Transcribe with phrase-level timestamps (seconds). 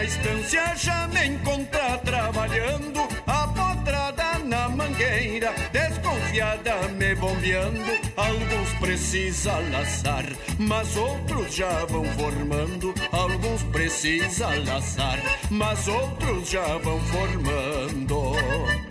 [0.00, 7.84] Na estância já me encontrar trabalhando A potrada na mangueira Desconfiada me bombeando.
[8.16, 10.24] Alguns precisa laçar
[10.58, 12.94] Mas outros já vão formando.
[13.12, 15.18] Alguns precisa laçar
[15.50, 18.89] Mas outros já vão formando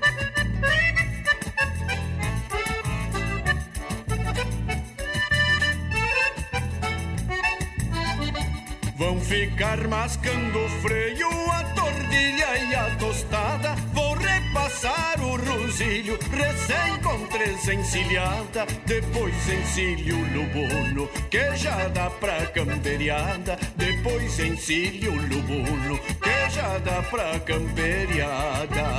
[9.29, 13.75] ficar mascando o freio, a tordilha e a tostada.
[13.93, 18.65] Vou repassar o rosilho, recém com três encilhada.
[18.88, 23.55] Depois encilho o lubuno, que já dá pra camperiada.
[23.75, 28.89] Depois encilho o lubuno, que já dá pra camperiada.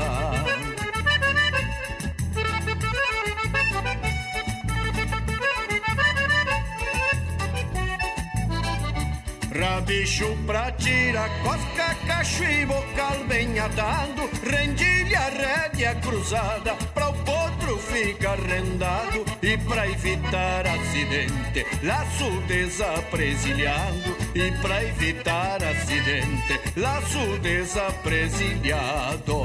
[9.61, 17.77] Rabicho pra tirar cosca, cacho e bocal bem atado Rendilha, rédea cruzada Pra o potro
[17.77, 29.45] ficar rendado E pra evitar acidente Laço desapresilhado E pra evitar acidente Laço desapresilhado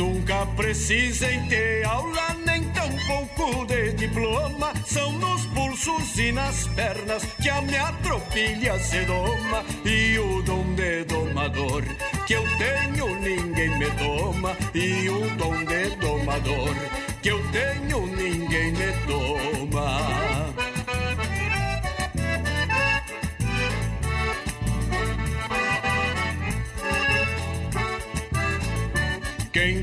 [0.00, 4.72] Nunca precisei ter aula, nem tampouco de diploma.
[4.86, 9.62] São nos pulsos e nas pernas que a minha tropilha se doma.
[9.84, 11.82] E o dom de domador
[12.26, 14.56] que eu tenho, ninguém me toma.
[14.74, 16.74] E o dom de domador
[17.20, 20.50] que eu tenho, ninguém me toma.
[29.52, 29.82] Quem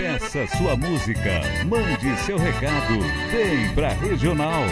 [0.00, 3.00] Peça sua música, mande seu recado,
[3.32, 4.62] vem pra Regional.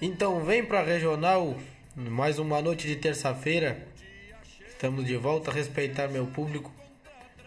[0.00, 1.56] Então vem pra Regional,
[1.96, 3.84] mais uma noite de terça-feira.
[4.68, 6.70] Estamos de volta a respeitar meu público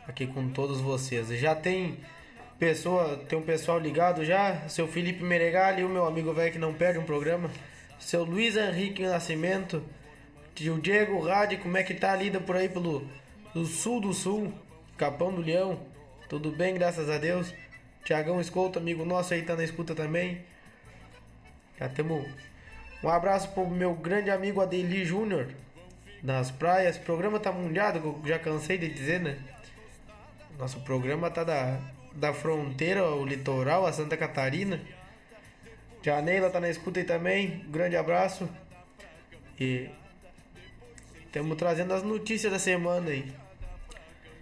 [0.06, 1.29] aqui com todos vocês.
[1.29, 1.97] Já tem
[2.59, 6.73] pessoa, tem um pessoal ligado já, seu Felipe Meregali, o meu amigo velho que não
[6.73, 7.50] perde um programa,
[8.00, 9.84] seu Luiz Henrique Nascimento,
[10.56, 13.08] tio Diego Rade, como é que tá a lida por aí pelo,
[13.54, 14.54] pelo sul do sul,
[14.98, 15.80] Capão do Leão,
[16.28, 17.54] tudo bem, graças a Deus.
[18.04, 20.42] Tiagão Escolta, amigo nosso aí tá na escuta também.
[21.78, 22.26] Já temos
[23.04, 25.48] um abraço pro meu grande amigo Adeli Júnior,
[26.22, 26.98] nas praias.
[26.98, 29.38] O programa tá mundiado, já cansei de dizer, né?
[30.57, 31.80] Nosso programa tá da,
[32.13, 34.81] da fronteira ao litoral, a Santa Catarina.
[36.01, 37.66] Tia Neila tá na escuta aí também.
[37.68, 38.50] Grande abraço.
[39.60, 39.90] E
[41.25, 43.30] estamos trazendo as notícias da semana aí.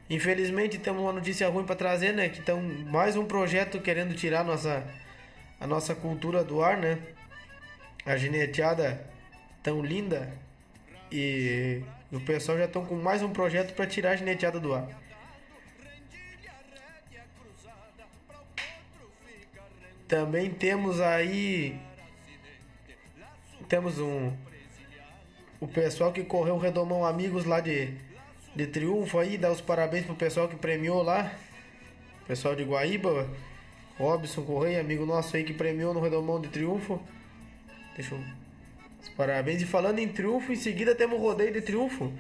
[0.09, 2.30] Infelizmente temos uma notícia ruim para trazer, né?
[2.30, 4.86] Que estão mais um projeto querendo tirar nossa
[5.59, 7.00] a nossa cultura do ar, né?
[8.06, 9.01] A gineteada
[9.63, 10.31] tão linda
[11.12, 11.81] e
[12.12, 14.88] o pessoal já estão com mais um projeto para tirar a gineteada do ar.
[20.07, 21.80] Também temos aí
[23.68, 24.31] temos um
[25.59, 27.92] o pessoal que correu o Redomão Amigos lá de,
[28.56, 31.33] de Triunfo aí, dá os parabéns pro pessoal que premiou lá.
[32.27, 33.27] Pessoal de Guaíba,
[33.98, 37.01] Robson Correia, amigo nosso aí que premiou no Redomão de Triunfo.
[37.95, 38.24] Deixa eu.
[39.01, 39.62] Os parabéns.
[39.62, 42.13] E falando em Triunfo, em seguida temos o rodeio de Triunfo.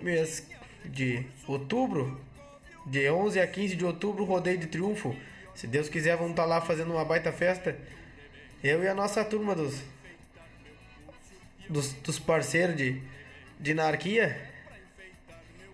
[0.00, 0.48] Mês
[0.86, 2.18] de outubro,
[2.86, 5.14] de 11 a 15 de outubro, rodeio de Triunfo.
[5.54, 7.76] Se Deus quiser, vamos estar tá lá fazendo uma baita festa.
[8.62, 9.80] Eu e a nossa turma dos,
[11.68, 13.02] dos, dos parceiros de,
[13.58, 14.50] de anarquia.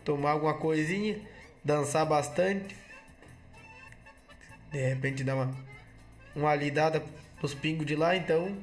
[0.05, 1.21] Tomar alguma coisinha,
[1.63, 2.77] dançar bastante.
[4.71, 5.57] De repente dar uma,
[6.35, 7.03] uma lidada
[7.43, 8.57] nos pingos de lá, então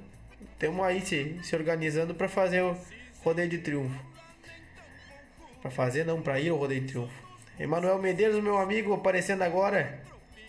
[0.53, 2.77] estamos aí se, se organizando para fazer o
[3.23, 4.00] rodeio de triunfo.
[5.62, 7.25] Para fazer não, para ir ao rodeio de triunfo.
[7.59, 10.00] Emanuel Medeiros, meu amigo, aparecendo agora.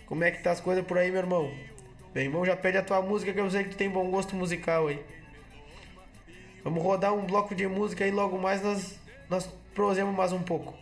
[0.07, 1.53] Como é que tá as coisas por aí, meu irmão?
[2.15, 4.35] Meu irmão já pede a tua música que eu sei que tu tem bom gosto
[4.35, 5.03] musical aí.
[6.63, 8.99] Vamos rodar um bloco de música e logo mais nós,
[9.29, 10.73] nós prosemos mais um pouco.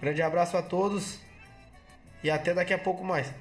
[0.00, 1.18] Grande abraço a todos
[2.22, 3.32] e até daqui a pouco mais.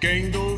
[0.00, 0.51] Quem ver.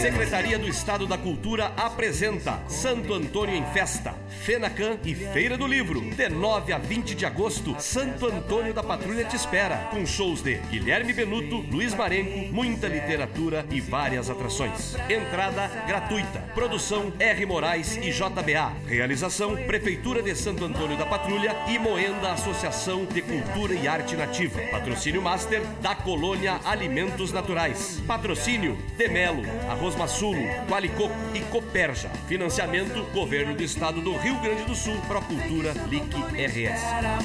[0.00, 6.00] Secretaria do Estado da Cultura apresenta Santo Antônio em Festa, Fenacan e Feira do Livro.
[6.00, 10.56] De 9 a 20 de agosto, Santo Antônio da Patrulha te espera, com shows de
[10.70, 14.96] Guilherme Benuto, Luiz Marenco, muita literatura e várias atrações.
[15.08, 16.40] Entrada gratuita.
[16.54, 17.46] Produção R.
[17.46, 18.72] Moraes e JBA.
[18.86, 24.60] Realização Prefeitura de Santo Antônio da Patrulha e Moenda Associação de Cultura e Arte Nativa.
[24.70, 28.02] Patrocínio Master da Colônia Alimentos Naturais.
[28.06, 28.63] Patrocínio
[28.96, 32.08] Demelo, Arroz Maçulo, Qualicoco e Coperja.
[32.26, 36.16] Financiamento Governo do Estado do Rio Grande do Sul, Procultura, LIC
[36.46, 36.82] RS.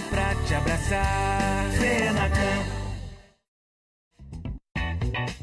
[0.10, 1.66] Pra te abraçar,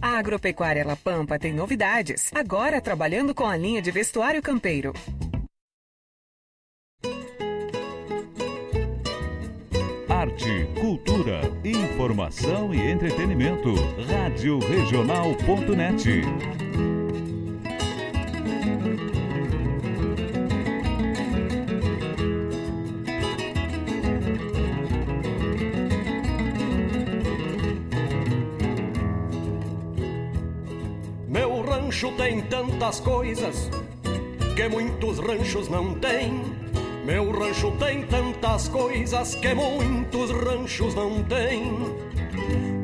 [0.00, 2.30] A Agropecuária La Pampa tem novidades.
[2.34, 4.92] Agora trabalhando com a linha de vestuário campeiro.
[10.26, 13.74] Arte, cultura, informação e entretenimento.
[14.08, 16.22] Rádio Regional.net.
[31.28, 33.70] Meu rancho tem tantas coisas
[34.56, 36.65] que muitos ranchos não têm
[37.06, 41.72] meu rancho tem tantas coisas que muitos ranchos não têm.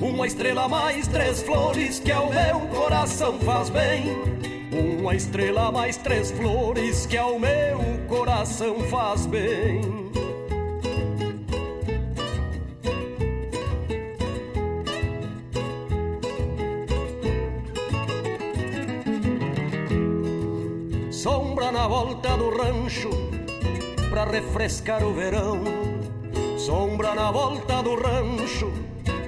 [0.00, 4.16] Uma estrela mais três flores que ao meu coração faz bem.
[4.70, 9.80] Uma estrela mais três flores que ao meu coração faz bem.
[21.10, 23.21] Sombra na volta do rancho
[24.12, 25.64] para refrescar o verão.
[26.58, 28.70] Sombra na volta do rancho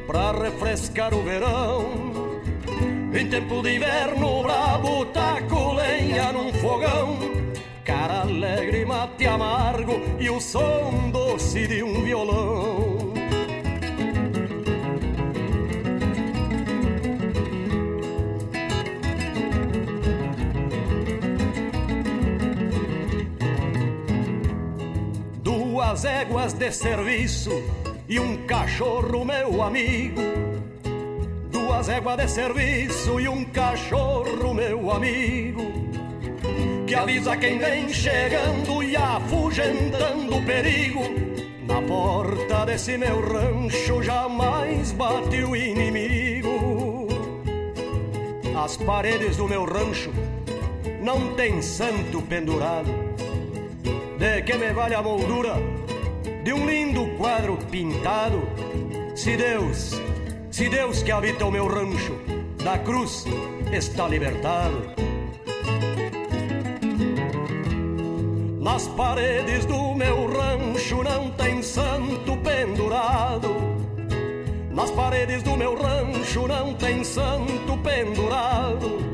[0.07, 1.87] para refrescar o verão.
[3.19, 7.17] Em tempo de inverno brabo, taco lenha num fogão.
[7.83, 12.94] Cara alegre, mate amargo e o som doce de um violão.
[25.95, 27.53] Duas éguas de serviço
[28.09, 30.21] e um cachorro, meu amigo.
[31.53, 35.63] Duas éguas de serviço e um cachorro, meu amigo.
[36.85, 41.03] Que avisa quem vem chegando e afugentando o perigo.
[41.65, 47.07] Na porta desse meu rancho jamais bate o inimigo.
[48.61, 50.11] As paredes do meu rancho
[51.01, 53.04] não tem santo pendurado.
[54.25, 55.57] De que me vale a moldura
[56.43, 58.41] de um lindo quadro pintado.
[59.15, 60.01] Se Deus,
[60.51, 62.19] se Deus que habita o meu rancho,
[62.65, 63.27] da cruz
[63.71, 64.81] está libertado.
[68.63, 73.55] Nas paredes do meu rancho não tem santo pendurado.
[74.71, 79.05] Nas paredes do meu rancho não tem santo pendurado.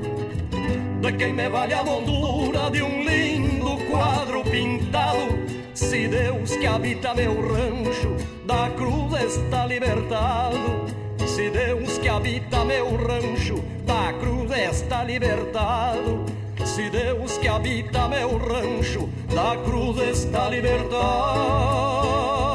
[1.01, 3.60] De quem me vale a moldura de um lindo
[3.91, 5.29] quadro pintado.
[5.75, 8.17] Se Deus que habita meu rancho
[8.47, 10.87] da cruz está libertado,
[11.27, 16.25] se Deus que habita meu rancho da cruz está libertado,
[16.65, 22.50] se Deus que habita meu rancho da cruz está libertado.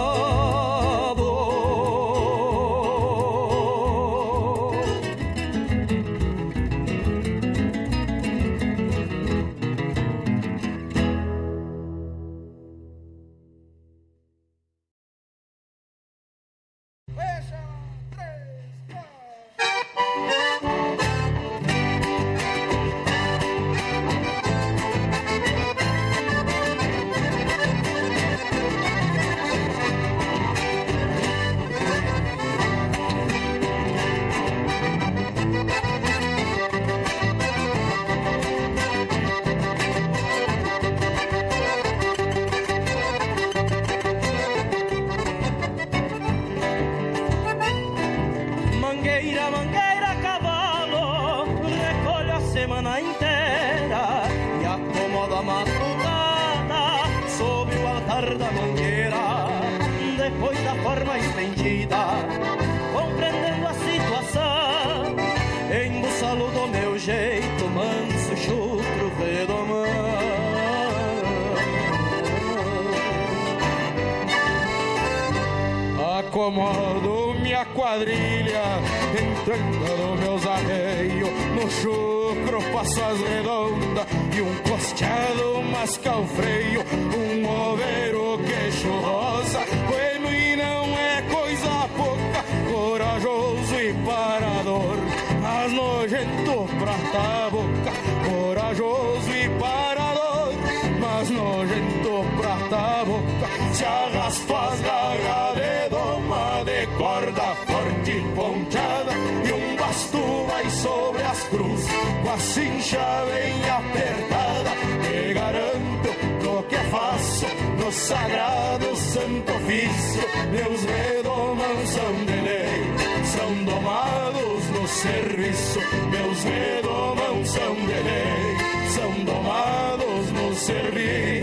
[112.76, 116.10] Com a cincha bem apertada te garanto
[116.44, 117.46] no que faço
[117.80, 120.22] no sagrado santo ofício.
[120.52, 125.80] Meus redomãos são de lei são domados no serviço.
[126.12, 131.35] Meus redomãos são de lei são domados no serviço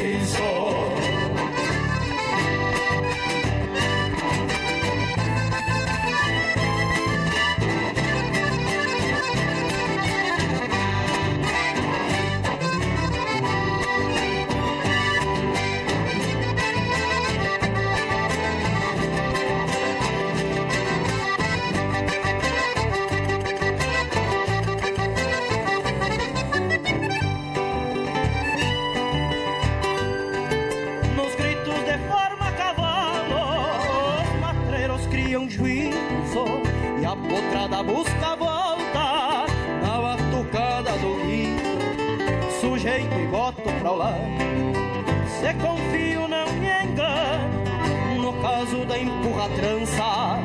[49.02, 50.38] empurra trança,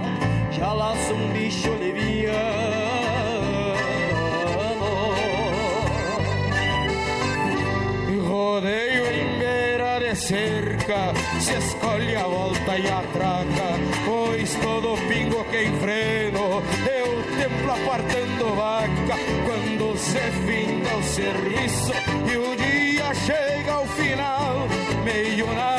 [0.52, 2.88] já laço um bicho leviano.
[8.10, 13.70] E rodeio em beira de cerca Se escolhe a volta e a traca
[14.06, 16.64] Pois todo pingo que enfreno
[17.00, 21.92] Eu templo apartando vaca Quando se finda o serviço
[22.32, 24.68] E o dia chega ao final
[25.04, 25.77] Meio na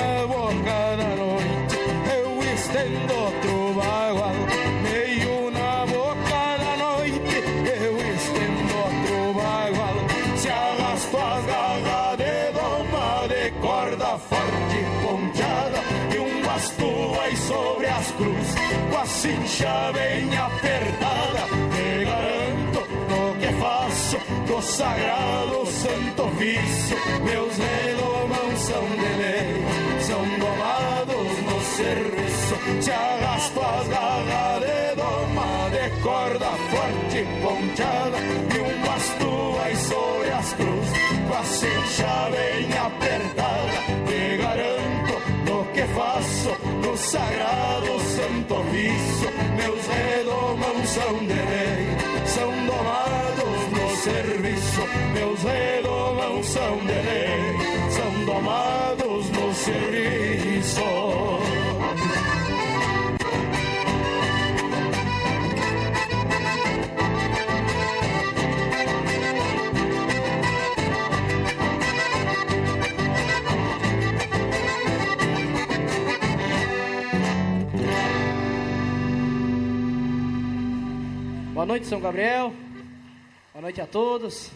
[18.12, 18.54] cruzes
[18.90, 27.56] Com a cincha bem apertada Te garanto no que faço Do sagrado santo ofício Meus
[27.56, 29.64] redomãos são de lei
[30.00, 38.18] São domados no serviço Se arrasto as garras de doma De corda forte ponchada
[38.54, 40.98] E um basto vai sobre as cruzes
[41.28, 44.77] Com a cincha bem apertada Te garanto
[45.94, 54.82] faço No sagrado santo ofício Meus redomãos são de lei São domados no serviço.
[55.14, 59.78] Meus redomãos são de lei São domados no serviço
[81.58, 82.52] Boa noite, São Gabriel.
[83.52, 84.52] Boa noite a todos.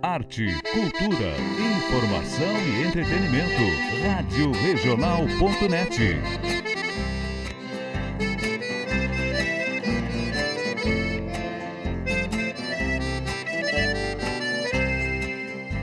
[0.00, 1.34] Arte, cultura,
[1.76, 3.62] informação e entretenimento.
[4.02, 6.16] Rádio Regional.net.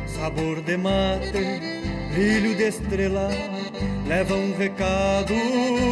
[0.08, 1.71] Sabor de mate,
[2.12, 3.30] brilho de estrela,
[4.08, 5.34] leva um recado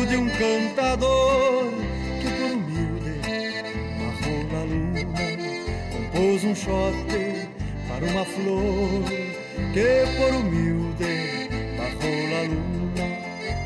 [0.07, 1.71] de um cantador
[2.21, 3.21] que por humilde
[3.97, 5.03] marrou na luna,
[5.91, 6.93] compôs um shot
[7.88, 9.03] para uma flor
[9.73, 13.07] que por humilde marrou na luna,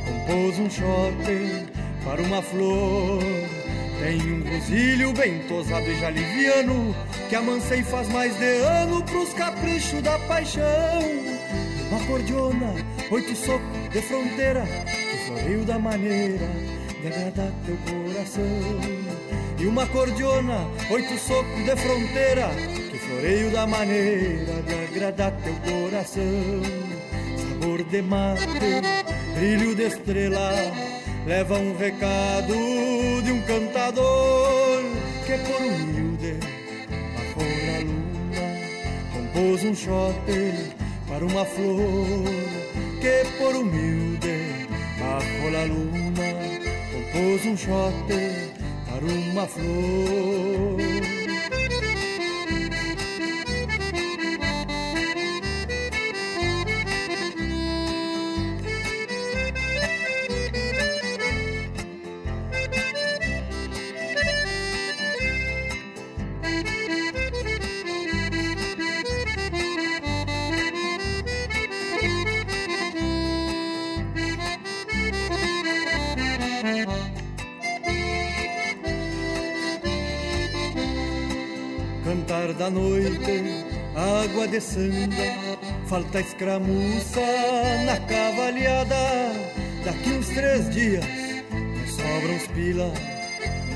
[0.06, 1.66] compôs um shot
[2.06, 3.20] para uma flor.
[4.00, 6.94] Tem um rosilho bem tosado e já liviano
[7.30, 11.33] Que amancei faz mais de ano pros caprichos da paixão
[11.94, 12.74] Uma cordiona,
[13.12, 16.48] oito socos de fronteira Que floreio da maneira
[17.00, 18.44] de agradar teu coração.
[19.60, 22.50] E uma cordiona, oito socos de fronteira,
[22.90, 26.24] que floreio da maneira de agradar teu coração.
[27.38, 28.42] Sabor de mate,
[29.36, 30.52] brilho de estrela,
[31.28, 32.56] leva um recado
[33.24, 34.82] de um cantador
[35.28, 36.40] que por humilde,
[37.38, 38.48] la luna,
[39.14, 40.83] compôs um chote
[41.14, 42.26] para uma flor
[43.00, 44.66] que por humilde,
[45.00, 46.30] bajo la luna,
[46.92, 48.52] compôs um chote
[48.88, 51.23] para uma flor.
[82.54, 84.60] Da noite, água de
[85.88, 87.22] falta escramuça
[87.86, 89.32] na cavalhada.
[89.84, 91.06] Daqui uns três dias,
[91.52, 92.94] me sobram uns pila,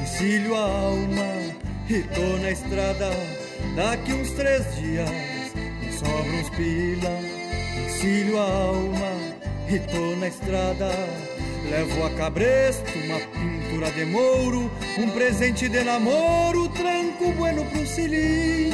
[0.01, 1.33] encilho a alma
[1.89, 3.09] e tô na estrada.
[3.75, 5.09] Daqui uns três dias,
[5.81, 7.19] me sobram uns pila,
[7.85, 9.11] encilho a alma
[9.69, 10.91] e tô na estrada.
[11.69, 13.19] Levo a cabresto uma
[13.85, 18.71] de mouro, um presente de namoro, tranco bueno pro cilim.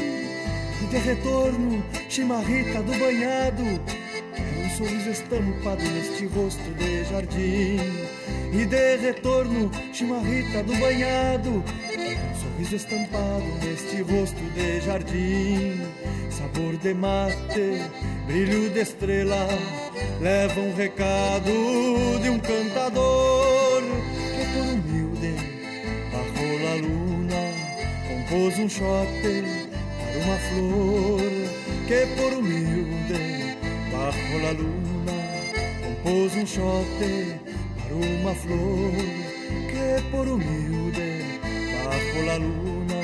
[0.81, 7.79] E de retorno, chimarrita do banhado, um sorriso estampado neste rosto de jardim.
[8.53, 15.81] E de retorno, chimarrita do banhado, um sorriso estampado neste rosto de jardim.
[16.29, 17.81] Sabor de mate,
[18.25, 19.47] brilho de estrela,
[20.21, 23.42] leva um recado de um cantador
[28.33, 29.43] compôs um chote
[29.99, 31.21] para uma flor
[31.87, 33.55] que por humilde,
[33.91, 35.17] bajo la luna,
[35.83, 37.39] compôs um chote
[37.77, 38.91] para uma flor
[39.69, 41.39] que por humilde,
[41.83, 43.01] bajo la luna,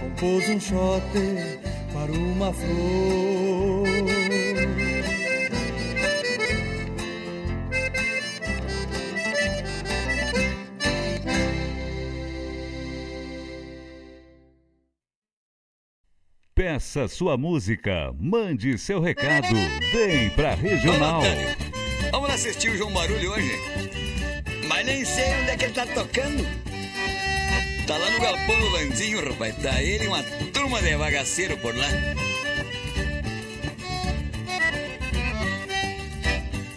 [0.00, 1.60] compôs um chote
[1.92, 3.53] para uma flor.
[16.64, 19.54] Peça sua música, mande seu recado,
[19.92, 21.20] vem pra Regional.
[22.10, 23.52] Vamos lá assistir o João Barulho hoje?
[24.66, 26.42] Mas nem sei onde é que ele tá tocando.
[27.86, 29.54] Tá lá no galpão do Lanzinho, rapaz.
[29.56, 30.22] Tá ele e uma
[30.54, 31.88] turma de bagaceiro por lá.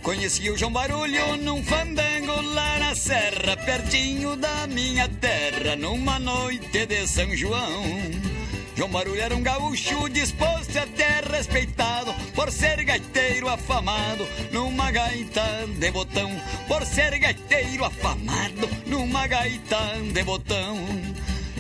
[0.02, 6.86] Conheci o João Barulho num fandango lá na serra, pertinho da minha terra, numa noite
[6.86, 8.37] de São João.
[8.78, 15.66] João Barulho era um gaúcho disposto a ter respeitado por ser gaiteiro afamado numa gaita
[15.80, 16.30] de botão.
[16.68, 19.80] Por ser gaiteiro afamado numa gaita
[20.14, 20.78] de botão.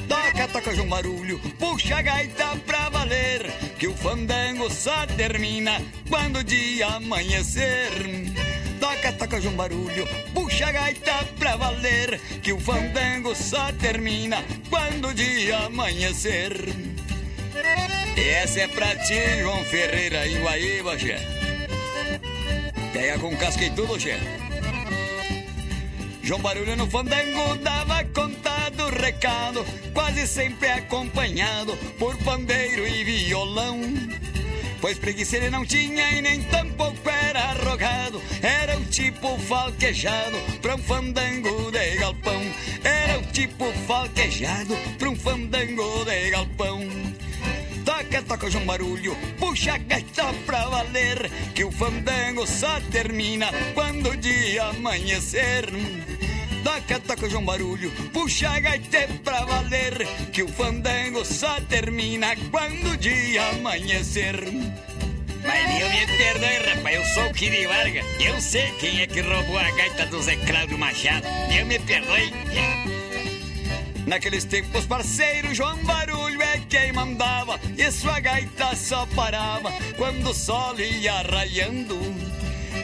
[0.08, 6.38] Toca, toca João Barulho, puxa a gaita pra valer, que o fandango só termina quando
[6.38, 7.89] o dia amanhecer.
[8.80, 15.08] Toca, toca João Barulho, puxa a gaita pra valer, que o fandango só termina quando
[15.08, 16.53] o dia amanhecer.
[18.17, 21.15] Essa é pra ti, João Ferreira, em Guaíba, che.
[22.93, 24.15] Pega com casca e tudo, che.
[26.24, 33.80] João Barulho no fandango dava contado recado, quase sempre acompanhado por pandeiro e violão.
[34.82, 38.22] Pois preguiça ele não tinha e nem tampouco era arrogado.
[38.41, 42.41] Era o tipo falquejado pra um fandango de galpão.
[42.84, 46.80] Era o tipo falquejado pra um fandango de galpão.
[47.88, 54.10] Toca, toca João Barulho, puxa a gaita pra valer, que o fandango só termina quando
[54.10, 55.69] o dia amanhecer.
[56.65, 62.91] Toca, toca João Barulho, puxa a gaita pra valer, que o fandango só termina quando
[62.91, 64.36] o dia amanhecer.
[65.45, 68.02] Mas eu me perdoe, rapaz, eu sou o Kiri Varga.
[68.19, 71.26] Eu sei quem é que roubou a gaita do Zé Cláudio Machado.
[71.58, 72.34] Eu me perdoe.
[74.08, 80.34] Naqueles tempos, parceiro, João Barulho é quem mandava E sua gaita só parava quando o
[80.34, 82.00] sol ia raiando.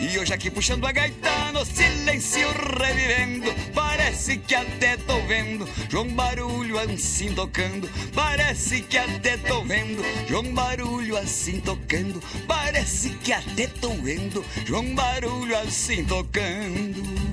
[0.02, 2.46] E hoje aqui puxando a gaita no silêncio
[2.78, 10.04] revivendo Parece que até tô vendo João Barulho assim tocando Parece que até tô vendo
[10.28, 17.33] João Barulho assim tocando Parece que até tô vendo João Barulho assim tocando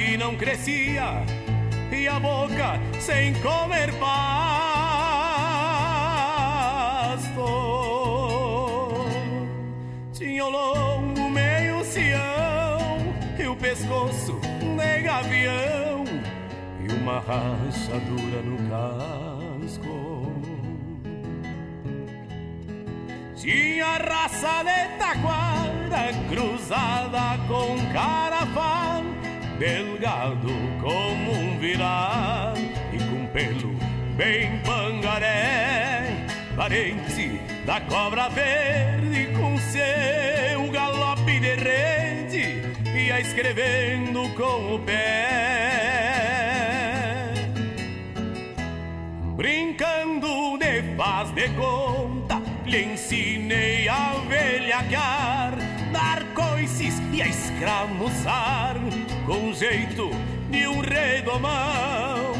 [0.00, 1.22] que não crescia
[1.92, 4.10] e a boca sem comer pasto.
[10.14, 12.88] Tinha o lombo meio cião
[13.38, 16.04] e o pescoço de gavião
[16.82, 20.32] e uma rachadura no casco.
[23.36, 28.19] Tinha raça de taquara cruzada com carapau,
[29.60, 30.48] delgado
[30.80, 32.54] como um virar
[32.94, 33.74] e com pelo
[34.16, 36.06] bem pangaré,
[36.56, 45.74] parente da cobra verde com seu galope de rede, ia escrevendo com o pé,
[49.36, 55.52] brincando de faz de conta lhe ensinei a velhacar,
[55.92, 58.76] dar coices e a escramuçar,
[59.30, 60.10] com jeito
[60.50, 62.32] de um redomão.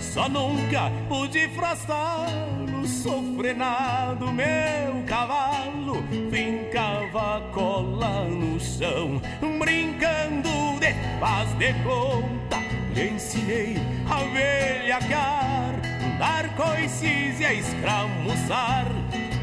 [0.00, 2.30] Só nunca pude frustrar
[2.66, 9.20] no sofrenado meu cavalo, fincava cola no chão,
[9.58, 10.48] brincando
[10.80, 12.56] de faz de conta.
[12.94, 13.76] Lhe ensinei
[14.08, 15.74] a velhacar,
[16.18, 18.86] dar coices e a escramuçar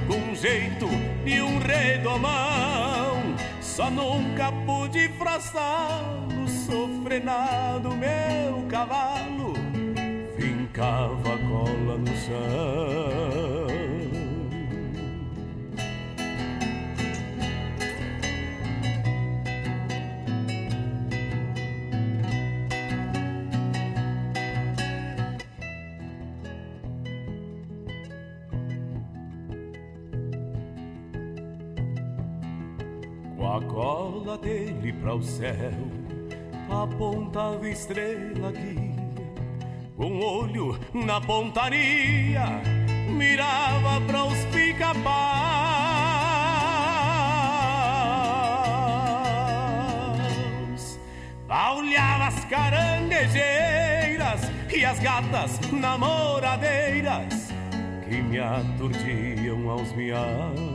[0.07, 0.87] com jeito
[1.23, 3.35] de um redomão.
[3.61, 6.25] Só nunca pude frustrar
[6.65, 9.53] sofrenado meu cavalo,
[10.35, 13.75] fincava a cola no chão.
[33.55, 35.94] a cola dele para o céu,
[36.69, 38.95] apontava estrela guia,
[39.95, 42.61] com olho na pontaria,
[43.09, 45.05] mirava para os pica-paus,
[51.49, 54.41] olhava as caranguejeiras
[54.75, 57.53] e as gatas namoradeiras
[58.07, 60.74] que me aturdiam aos miaus.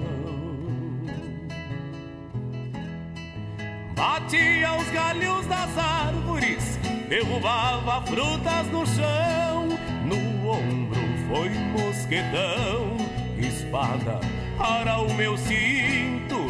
[4.30, 9.70] Batia os galhos das árvores, derrubava frutas no chão.
[10.04, 12.96] No ombro foi mosquetão,
[13.36, 14.20] espada
[14.56, 16.46] para o meu cinto.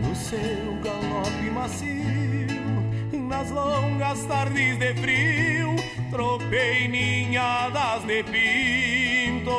[0.00, 5.76] No seu galope macio, nas longas tardes de frio,
[6.10, 9.52] tropei ninhadas de pinto.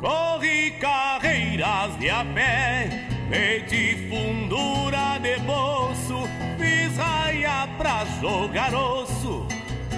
[0.00, 9.46] Corri carreiras de a pé Meti fundura de bolso, fiz raia pra jogar osso.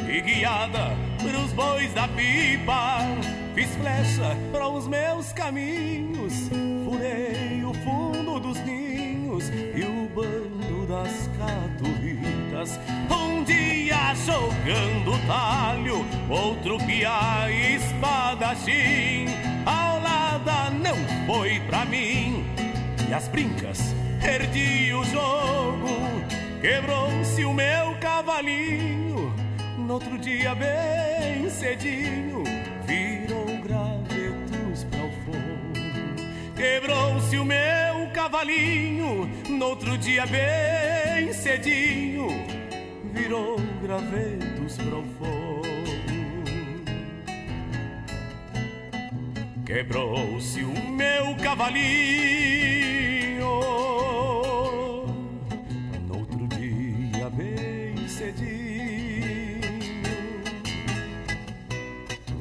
[0.09, 3.01] E guiada pros bois da pipa
[3.55, 6.49] Fiz flecha para os meus caminhos.
[6.85, 16.79] Furei o fundo dos ninhos E o bando das catulitas Um dia jogando talho Outro
[16.79, 19.27] piá e espadachim.
[19.67, 22.58] Ao lado não foi pra mim
[23.09, 25.89] e as brincas, perdi o jogo,
[26.61, 29.35] quebrou-se o meu cavalinho.
[29.79, 32.45] No outro dia, bem cedinho,
[32.85, 36.55] virou gravetos para o fogo.
[36.55, 42.29] Quebrou-se o meu cavalinho, no outro dia, bem cedinho,
[43.15, 45.58] virou gravetos para o fogo.
[49.69, 51.85] quebrou-se o meu cavalinho.
[56.07, 59.61] No outro dia, bem cedinho,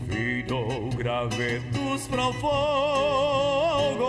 [0.08, 4.08] virou gravetos para o fogo.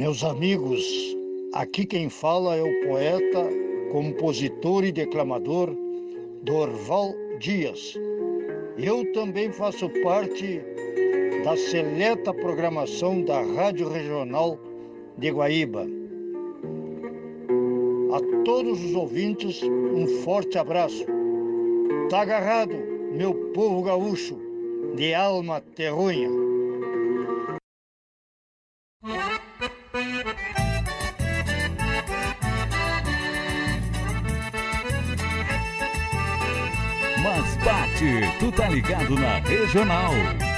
[0.00, 1.14] Meus amigos,
[1.52, 3.50] aqui quem fala é o poeta,
[3.92, 5.76] compositor e declamador
[6.42, 7.98] Dorval Dias.
[8.78, 10.62] Eu também faço parte
[11.44, 14.58] da seleta programação da Rádio Regional
[15.18, 15.86] de Guaíba.
[18.14, 21.04] A todos os ouvintes, um forte abraço.
[22.08, 22.74] Tá agarrado,
[23.12, 24.38] meu povo gaúcho,
[24.96, 26.30] de alma terrunha.
[38.52, 40.49] Tá ligado na regional.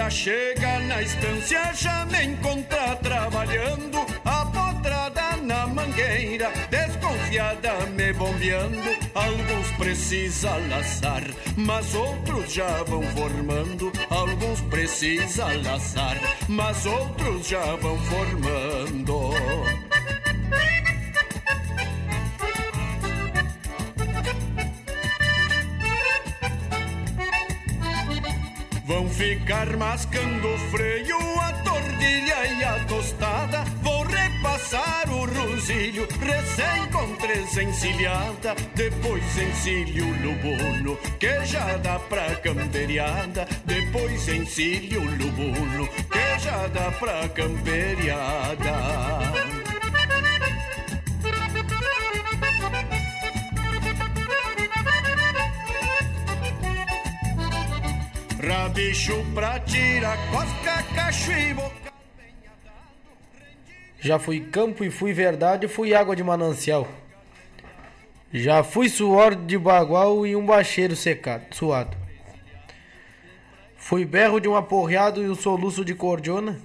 [0.00, 8.96] Dia chega na estância, já me encontra trabalhando, a potrada na mangueira, desconfiada me bombeando.
[9.14, 11.22] Alguns precisa laçar,
[11.56, 13.92] mas outros já vão formando.
[14.08, 16.16] Alguns precisa laçar,
[16.48, 19.89] mas outros já vão formando.
[29.20, 33.64] Ficar mascando o freio, a tordilha e a tostada.
[33.82, 38.56] Vou repassar o rosilho, recém com três encilhada.
[38.74, 43.46] Depois encilho o lubuno, que já dá pra camperiada.
[43.66, 48.70] Depois encilho o lubuno, que já dá pra camperiada.
[58.42, 61.92] Rabicho pra tirar cosca, cacho e boca.
[64.00, 66.88] Já fui campo e fui verdade, fui água de manancial.
[68.32, 71.94] Já fui suor de bagual e um bacheiro secado, suado.
[73.76, 76.58] Fui berro de um aporreado e um soluço de cordiona.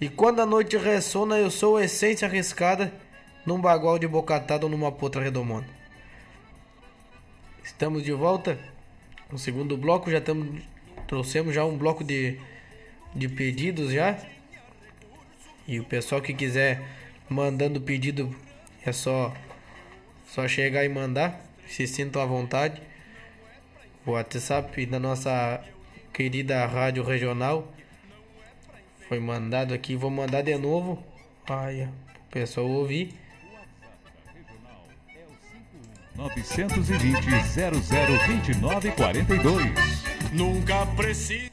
[0.00, 2.92] E quando a noite ressona, eu sou essência arriscada
[3.46, 5.66] num bagual de bocatada ou numa potra redomona.
[7.62, 8.58] Estamos de volta.
[9.30, 10.71] No segundo bloco já estamos
[11.12, 12.38] trouxemos já um bloco de,
[13.14, 14.16] de pedidos já.
[15.68, 16.82] E o pessoal que quiser
[17.28, 18.34] mandando pedido
[18.82, 19.30] é só
[20.26, 21.38] só chegar e mandar.
[21.68, 22.80] Se sintam à vontade.
[24.06, 25.62] O WhatsApp da nossa
[26.14, 27.70] querida rádio regional
[29.06, 29.94] foi mandado aqui.
[29.94, 31.04] Vou mandar de novo.
[31.46, 31.90] Ai,
[32.26, 33.12] o pessoal ouvir.
[36.16, 37.20] 920
[38.48, 40.11] 0029 42.
[40.32, 41.50] Nunca precisa.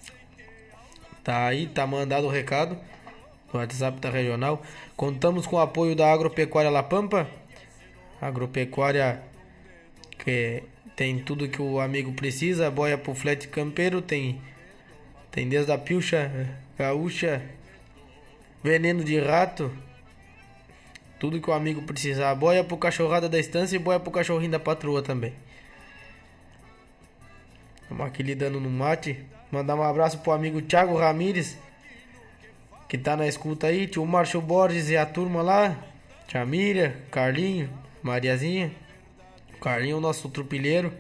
[1.21, 2.77] Tá aí, tá mandado o recado.
[3.51, 4.63] O WhatsApp da regional.
[4.95, 7.27] Contamos com o apoio da Agropecuária La Pampa.
[8.21, 9.21] Agropecuária
[10.17, 10.63] que
[10.95, 12.71] tem tudo que o amigo precisa.
[12.71, 14.01] Boia pro flete campeiro.
[14.01, 14.41] Tem,
[15.29, 16.31] tem desde a pilcha
[16.77, 17.43] gaúcha,
[18.63, 19.69] veneno de rato.
[21.19, 22.33] Tudo que o amigo precisar.
[22.33, 25.33] Boia pro cachorrada da estância e boia pro cachorrinho da patroa também.
[27.89, 29.17] Estamos aqui lidando no mate.
[29.51, 31.57] Mandar um abraço pro amigo Thiago Ramires,
[32.87, 33.87] que tá na escuta aí.
[33.87, 35.75] Tio Márcio Borges e a turma lá.
[36.27, 37.67] Tia Miriam, Carlinho,
[38.03, 38.71] Mariazinha.
[39.59, 40.93] Carlinho é o nosso trupilheiro.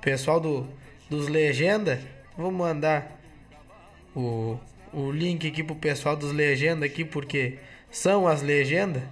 [0.00, 0.66] Pessoal do,
[1.10, 2.00] dos Legenda,
[2.34, 3.20] vou mandar
[4.16, 4.58] o,
[4.90, 7.58] o link aqui pro pessoal dos Legenda aqui, porque
[7.90, 9.02] são as legendas.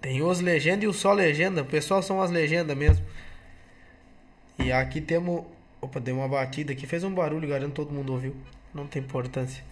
[0.00, 1.62] Tem os legendas e o só legenda.
[1.62, 3.04] O pessoal são as legendas mesmo.
[4.58, 5.44] E aqui temos.
[5.80, 6.86] Opa, deu uma batida aqui.
[6.86, 8.36] Fez um barulho, garanto todo mundo ouviu.
[8.74, 9.62] Não tem importância.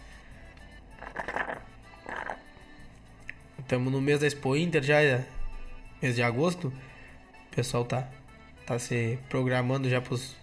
[3.58, 5.26] Estamos no mês da Expo Inter já, é
[6.00, 6.68] mês de agosto.
[6.68, 8.08] O pessoal tá,
[8.64, 10.36] tá se programando já pros,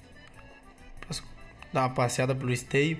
[0.99, 1.23] pros
[1.71, 2.97] dar uma passeada pelo esteio.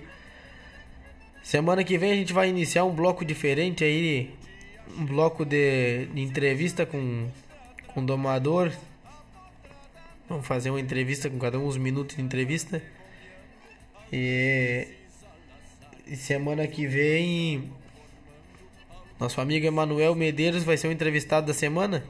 [1.44, 4.34] Semana que vem a gente vai iniciar um bloco diferente aí.
[4.98, 7.28] Um bloco de, entrevista com,
[7.88, 8.72] com o domador.
[10.30, 12.82] Vamos fazer uma entrevista com cada um, uns minutos de entrevista.
[14.12, 14.88] E,
[16.06, 17.72] e semana que vem,
[19.20, 22.04] nosso amigo Emanuel Medeiros vai ser o entrevistado da semana.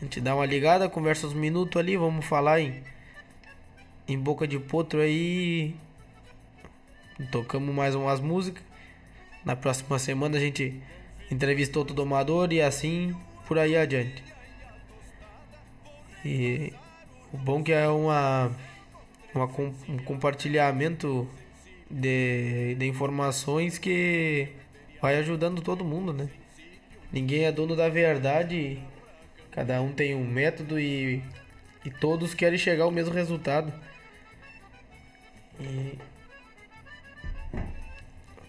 [0.00, 2.82] A gente dá uma ligada, conversa uns minutos ali, vamos falar em,
[4.06, 5.74] em boca de potro aí.
[7.30, 8.62] Tocamos mais umas músicas.
[9.44, 10.80] Na próxima semana a gente
[11.30, 13.14] entrevista outro domador e assim
[13.46, 14.22] por aí adiante.
[16.24, 16.72] E
[17.32, 18.50] o bom que é uma,
[19.34, 19.44] uma
[19.88, 21.28] um compartilhamento
[21.90, 24.48] de, de informações que
[25.00, 26.28] vai ajudando todo mundo, né?
[27.12, 28.82] Ninguém é dono da verdade,
[29.50, 31.22] cada um tem um método e,
[31.84, 33.72] e todos querem chegar ao mesmo resultado.
[35.60, 35.98] E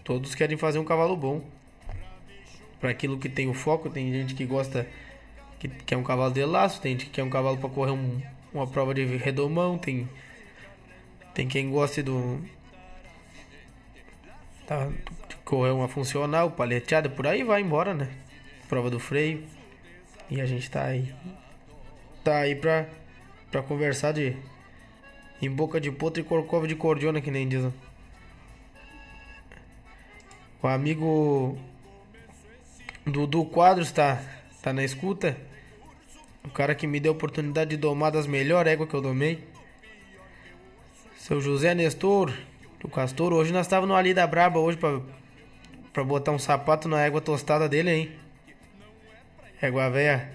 [0.02, 1.55] todos querem fazer um cavalo bom.
[2.80, 4.86] Para aquilo que tem o foco, tem gente que gosta
[5.58, 8.20] que quer um cavalo de laço, tem gente que quer um cavalo para correr um,
[8.52, 10.08] uma prova de redomão, tem
[11.34, 12.40] tem quem goste do
[14.66, 14.88] tá,
[15.28, 18.10] de correr uma funcional, paleteada, por aí vai embora, né?
[18.68, 19.44] Prova do freio.
[20.28, 21.14] E a gente tá aí
[22.26, 22.88] tá aí pra,
[23.52, 24.36] pra conversar de
[25.40, 27.72] em boca de potro e corcova de cordiona, que nem dizem.
[30.60, 31.56] O amigo
[33.06, 34.20] Dudu Quadros tá,
[34.60, 35.36] tá na escuta.
[36.44, 39.44] O cara que me deu a oportunidade de domar das melhores éguas que eu domei.
[41.16, 42.36] Seu José Nestor,
[42.80, 43.32] do Castor.
[43.32, 45.00] Hoje nós estávamos ali da Braba hoje pra,
[45.92, 48.12] pra botar um sapato na égua tostada dele, hein?
[49.62, 50.32] Égua velha.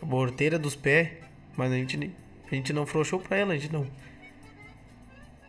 [0.00, 1.10] Borteira dos pés.
[1.56, 2.12] Mas a gente,
[2.50, 3.88] a gente não frouxou pra ela, a gente não.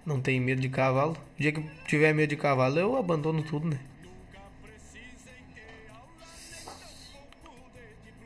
[0.04, 1.16] Não tem medo de cavalo.
[1.38, 3.80] O dia que tiver medo de cavalo, eu abandono tudo, né?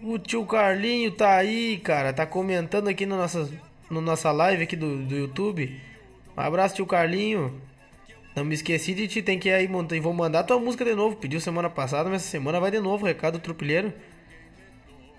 [0.07, 2.13] O tio Carlinho tá aí, cara.
[2.13, 3.49] Tá comentando aqui na nossa,
[3.89, 5.81] no nossa live aqui do, do YouTube.
[6.37, 7.59] Um abraço, tio Carlinho.
[8.35, 9.99] Não me esqueci de te tem que ir aí montar.
[9.99, 11.15] Vou mandar tua música de novo.
[11.15, 13.03] Pediu semana passada, mas essa semana vai de novo.
[13.03, 13.91] Recado do tropilheiro.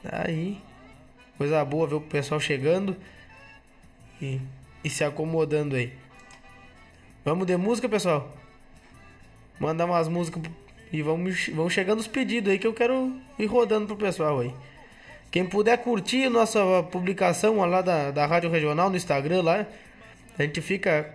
[0.05, 0.62] Tá aí.
[1.37, 2.96] Coisa boa ver o pessoal chegando
[4.22, 4.40] e,
[4.85, 5.92] e se acomodando aí.
[7.25, 8.33] Vamos de música, pessoal?
[9.59, 10.44] Mandar umas músicas
[10.92, 14.55] e vamos, vamos chegando os pedidos aí que eu quero ir rodando pro pessoal aí.
[15.31, 19.67] Quem puder curtir nossa publicação lá da, da Rádio Regional no Instagram lá,
[20.39, 21.15] a gente fica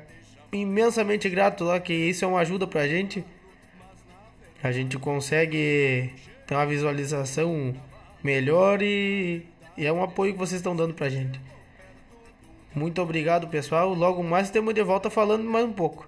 [0.52, 3.24] imensamente grato lá, que isso é uma ajuda pra gente.
[4.62, 6.14] A gente consegue
[6.46, 7.74] ter uma visualização
[8.24, 9.44] melhor e,
[9.78, 11.40] e é um apoio que vocês estão dando pra gente.
[12.74, 13.94] Muito obrigado, pessoal.
[13.94, 16.08] Logo mais temos de volta falando mais um pouco.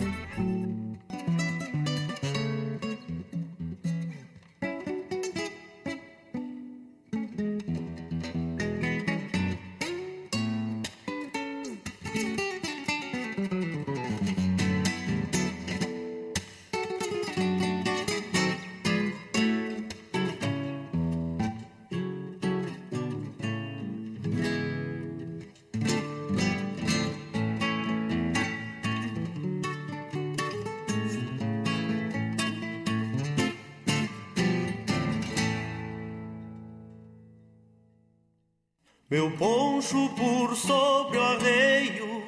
[39.11, 42.23] Meu poncho por sobre o arreio,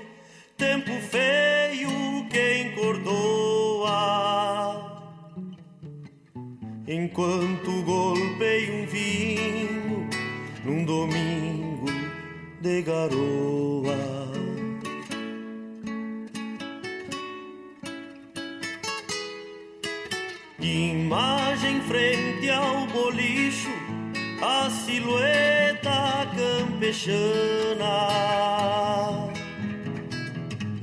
[0.58, 1.90] tempo feio
[2.30, 3.90] que encordoa.
[6.86, 10.10] Enquanto golpei um vinho
[10.66, 11.86] num domingo
[12.60, 14.28] de garoa.
[20.60, 23.72] Imagem frente ao bolicho,
[24.42, 25.73] a silhueta
[26.84, 28.10] campechana.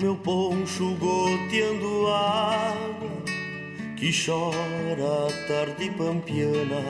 [0.01, 3.11] Meu poncho goteando água
[3.97, 6.83] que chora a tarde pampiana.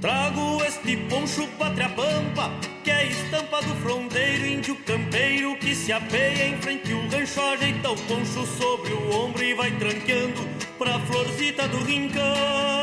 [0.00, 2.50] Trago este poncho pátria pampa,
[2.84, 7.90] que é estampa do fronteiro índio campeiro que se apeia em frente ao rancho, ajeita
[7.90, 10.42] o poncho sobre o ombro e vai tranqueando
[10.78, 12.81] pra florzita do rincão.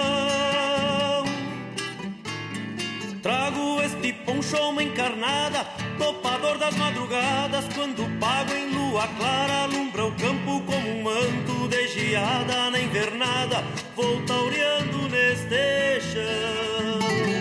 [3.22, 5.66] Trago este poncho uma encarnada,
[5.98, 11.88] topador das madrugadas, quando pago em lua clara, alumbra o campo como um manto de
[11.90, 13.62] geada na invernada,
[13.94, 17.39] vou taureando neste chão.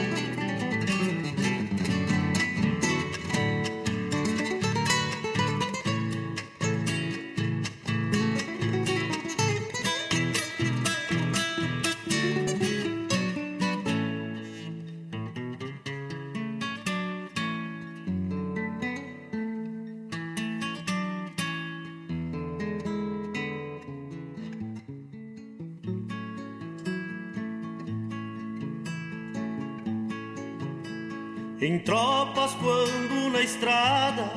[31.78, 34.32] Em tropas quando na estrada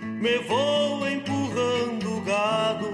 [0.00, 2.88] me vou empurrando gado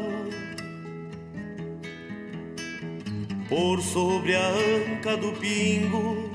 [3.48, 6.30] por sobre a anca do pingo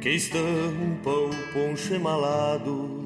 [0.00, 3.04] que estampa o poncho emalado.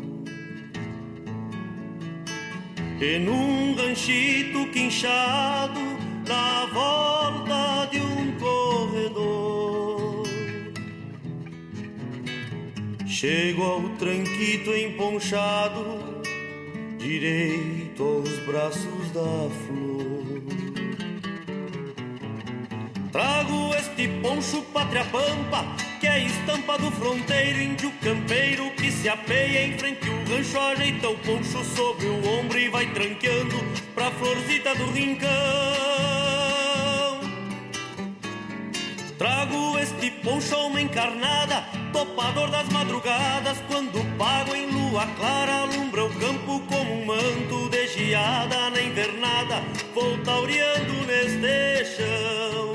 [3.01, 5.81] E num ganchito quinchado
[6.27, 8.08] na volta de um
[13.21, 16.23] Chego ao tranquito emponchado,
[16.99, 20.41] direito aos braços da flor.
[23.11, 25.65] Trago este poncho pátria pampa
[26.01, 31.09] que é estampa do fronteiro índio campeiro que se apeia em frente ao rancho, ajeita
[31.09, 33.57] o poncho sobre o ombro e vai tranqueando
[33.97, 36.18] pra florzita do rincão.
[39.19, 46.15] Trago este poncho uma encarnada, topador das madrugadas, quando pago em lua clara, alumbra o
[46.21, 49.61] campo como um manto de geada na invernada,
[49.93, 52.75] vou taureando neste chão.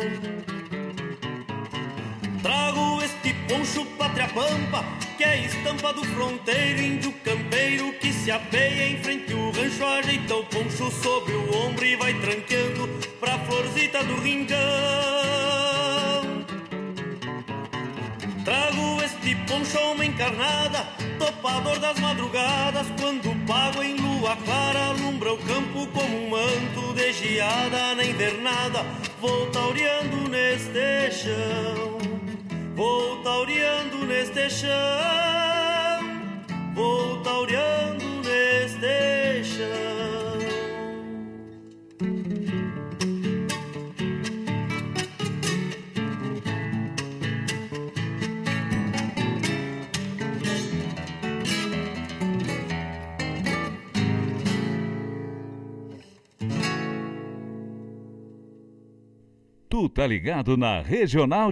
[2.41, 4.83] Trago este poncho pátria pampa,
[5.17, 10.35] que é estampa do fronteiro índio campeiro que se apeia em frente ao rancho, ajeita
[10.35, 12.89] o poncho sobre o ombro e vai tranqueando
[13.21, 15.23] pra florzita do rincão.
[18.43, 20.85] Trago este poncho uma encarnada,
[21.17, 27.13] topador das madrugadas, quando pago em lua clara, alumbra o campo como um manto de
[27.13, 28.85] geada na invernada,
[29.21, 31.97] vou taureando neste chão.
[32.75, 34.69] Vou taureando neste chão,
[36.73, 37.72] vou taureando
[59.74, 61.51] Tu tá ligado na Regional.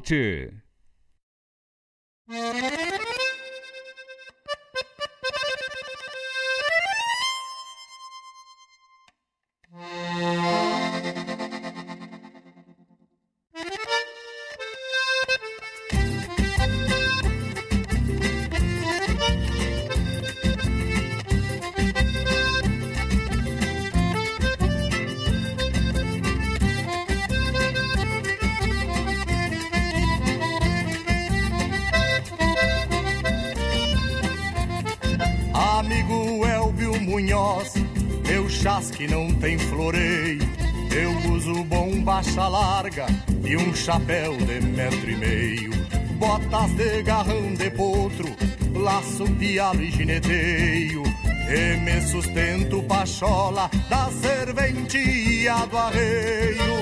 [49.22, 51.04] Laço pialo e gineteio.
[51.50, 56.82] E me sustento pachola da serventia do arreio.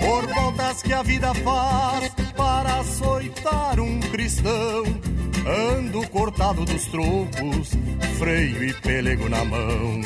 [0.00, 4.84] por voltas que a vida faz para açoitar um cristão.
[5.46, 7.70] Ando cortado dos trocos,
[8.18, 10.00] freio e pelego na mão,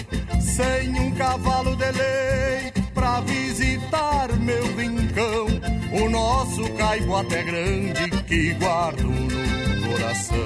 [0.58, 5.46] sem um cavalo de lei pra visitar meu rincão.
[5.92, 10.36] O nosso caibo até grande que guardo no coração.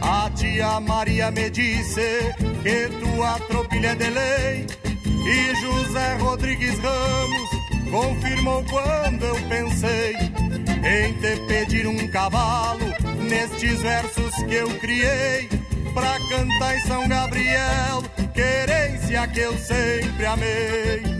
[0.00, 4.66] A tia Maria me disse que tua tropilha é de lei
[5.26, 7.50] E José Rodrigues Ramos
[7.90, 10.37] confirmou quando eu pensei
[10.84, 12.86] Em te pedir um cavalo
[13.28, 15.48] nestes versos que eu criei
[15.92, 18.02] Pra cantar em São Gabriel,
[18.32, 21.17] querência que eu sempre amei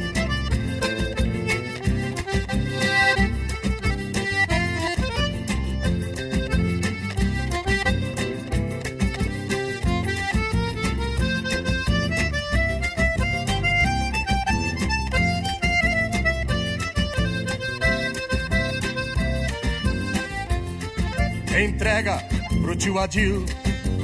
[21.99, 22.23] entrega
[22.63, 23.45] pro tio Adil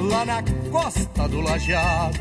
[0.09, 2.19] lá na costa do lajeado.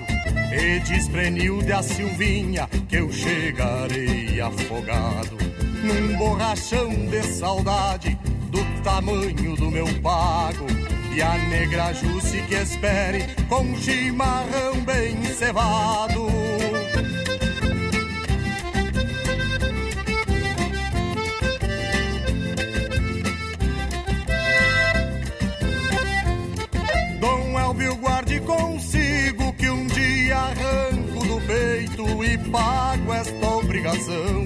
[0.51, 5.36] E diz prenil a Silvinha que eu chegarei afogado
[5.84, 8.17] num borrachão de saudade
[8.51, 10.67] do tamanho do meu pago.
[11.15, 16.43] E a negra Jusce que espere com chimarrão bem cevado.
[32.54, 34.45] Pago esta obrigação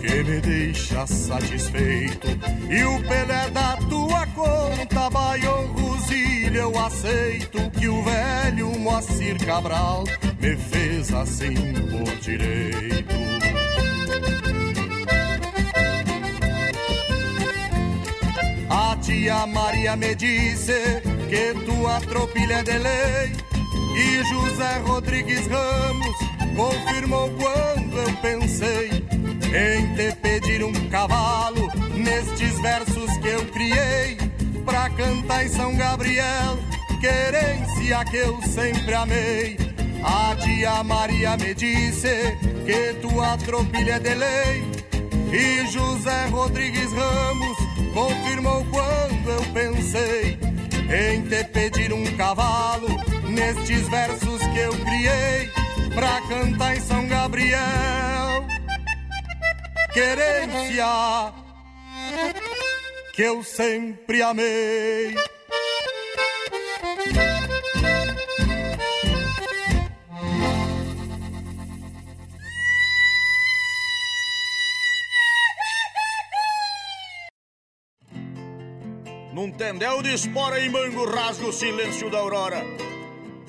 [0.00, 2.28] que me deixa satisfeito.
[2.70, 10.04] E o Pelé da tua conta, Baião Rosilho, eu aceito que o velho Moacir Cabral
[10.40, 11.54] me fez assim
[11.90, 13.14] por direito.
[18.70, 23.32] A tia Maria me disse que tua tropilha é de lei.
[23.98, 33.16] E José Rodrigues Ramos confirmou quando eu pensei em te pedir um cavalo nestes versos
[33.18, 34.16] que eu criei
[34.64, 36.58] pra cantar em São Gabriel,
[37.00, 39.56] querência que eu sempre amei.
[40.02, 44.64] A tia Maria me disse que tua tropilha é de lei
[45.32, 47.56] e José Rodrigues Ramos
[47.92, 50.38] confirmou quando eu pensei
[50.88, 52.88] em te pedir um cavalo
[53.28, 55.65] nestes versos que eu criei
[55.96, 57.58] pra cantar em São Gabriel.
[59.94, 60.84] Querência
[63.14, 65.14] que eu sempre amei.
[79.32, 82.62] Num tendel de espora e mango rasga o silêncio da aurora.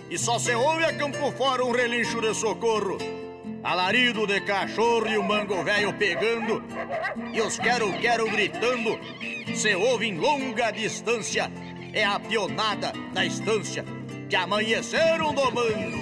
[0.10, 2.97] E só se ouve a campo fora um relincho de socorro.
[3.64, 6.64] Alarido de cachorro e o mango velho pegando.
[7.34, 8.97] E os quero-quero gritando.
[9.55, 11.51] Se ouve em longa distância.
[11.93, 13.84] É a pionada na estância
[14.30, 15.97] que amanheceram domando.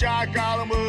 [0.00, 0.80] Se acalmando.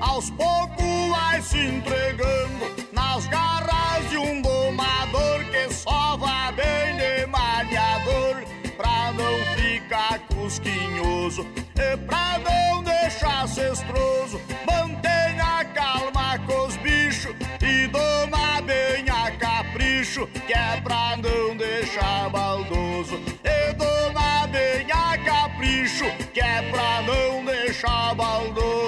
[0.00, 7.26] aos poucos vai se entregando nas garras de um domador que só vai bem de
[7.26, 8.42] malhador
[8.78, 14.40] pra não ficar cusquinhoso e pra não deixar cestroso.
[20.18, 23.20] Capricho que é pra não deixar baldoso.
[23.44, 28.87] E doma bem a capricho que é pra não deixar baldoso.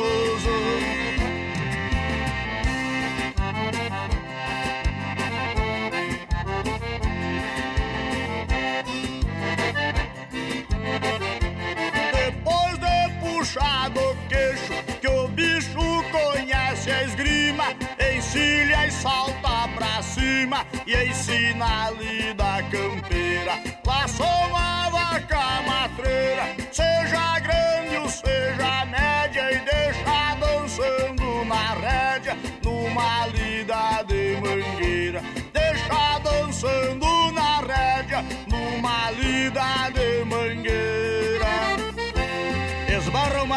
[20.86, 23.55] E ensina a lida campeira.
[23.86, 33.26] Laçou uma vaca matreira, seja grande ou seja média, e deixa dançando na rédea, numa
[33.26, 35.22] lida de mangueira.
[35.53, 40.80] Deixa dançando na rédea, numa lida de mangueira.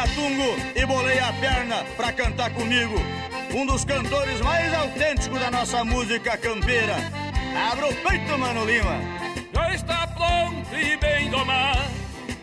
[0.03, 2.95] Esbarra o matungo e bolei a perna pra cantar comigo.
[3.53, 6.95] Um dos cantores mais autênticos da nossa música campeira.
[7.71, 8.99] Abra o peito, Mano Lima.
[9.53, 11.79] Já está pronto e bem domado.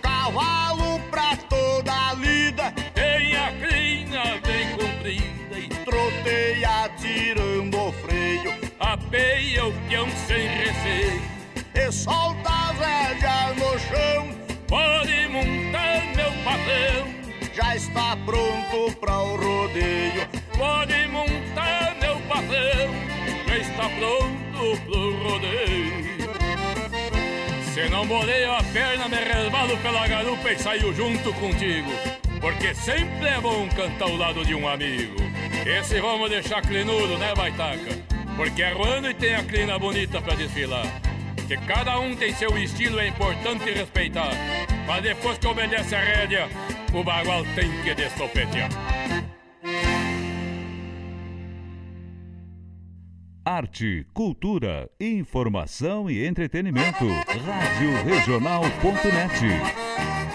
[0.00, 2.72] Cavalo pra toda a lida.
[2.94, 8.54] Tem a crina bem comprida e Troteia tirando o freio.
[8.78, 11.22] apeia o peão sem receio.
[11.74, 14.28] E solta as rédeas no chão.
[14.68, 17.19] Pode montar meu patrão.
[17.62, 20.26] Já está pronto pra o rodeio.
[20.56, 22.88] Pode montar meu patrão.
[23.46, 26.30] Já está pronto pro rodeio.
[27.74, 31.90] Se não boleio a perna, me resbalo pela garupa e saio junto contigo.
[32.40, 35.16] Porque sempre é bom cantar ao lado de um amigo.
[35.66, 37.90] Esse vamos deixar clinudo, né, baitaca?
[38.36, 40.86] Porque é ruano e tem a clina bonita pra desfilar
[41.50, 44.30] que cada um tem seu estilo, é importante respeitar.
[44.86, 46.48] Mas depois que obedece a rédea,
[46.94, 48.70] o bagual tem que destopetear.
[53.44, 57.08] Arte, cultura, informação e entretenimento.
[57.08, 60.29] Rádio Regional.net.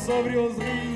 [0.00, 0.89] sobre os rios.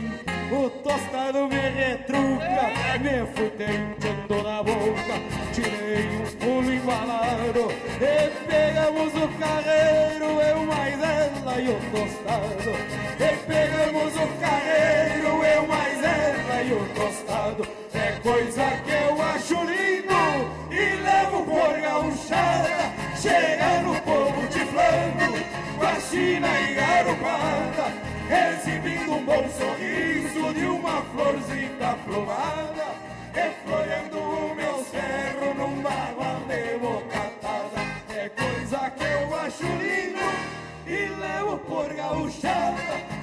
[40.87, 42.77] e leu por gauchada.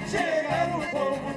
[0.07, 1.33] Chegar no povo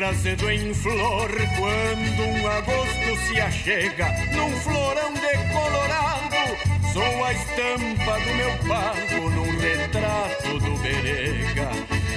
[0.00, 6.56] trazendo em flor quando um agosto se achega num florão decolorado.
[6.90, 11.68] Sou a estampa do meu pago num retrato do berega,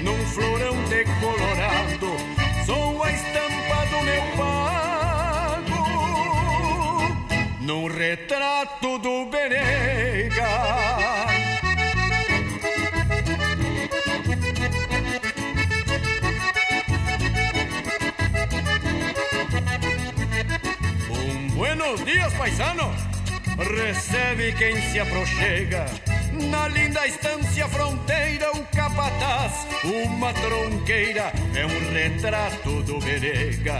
[0.01, 2.15] num florão decolorado.
[2.65, 5.83] Sou a estampa do meu pago
[7.59, 11.32] num retrato do berega.
[21.93, 22.95] buenos días, paisanos.
[23.57, 25.85] Recebe quem se aproxega.
[26.49, 33.79] Na linda estância fronteira, o capataz, uma tronqueira, é um retrato do Berega.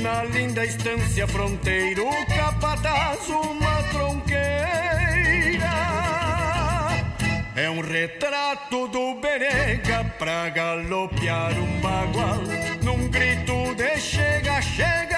[0.00, 4.38] Na linda estância fronteira, o capataz, uma tronqueira,
[7.56, 12.38] é um retrato do Berega pra galopear um bagual
[12.84, 15.17] num grito de chega, chega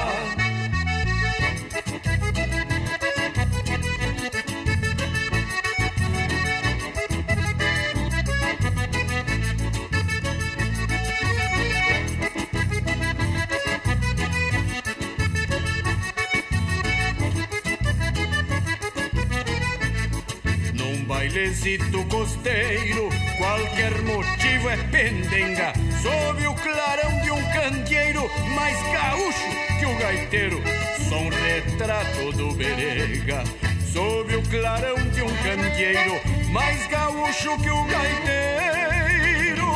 [21.31, 23.07] Num bailezito costeiro,
[23.37, 25.71] qualquer motivo é pendenga.
[26.01, 30.61] Sob o clarão de um candeeiro, mais gaúcho que o gaiteiro.
[31.07, 33.45] Sou um retrato do berega.
[33.93, 36.19] Sob o clarão de um candeeiro,
[36.51, 39.71] mais gaúcho que o gaiteiro.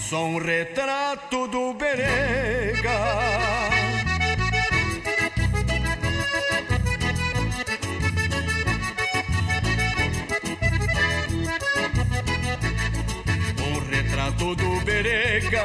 [0.00, 3.75] Sou um retrato do berega.
[14.54, 15.64] Do berega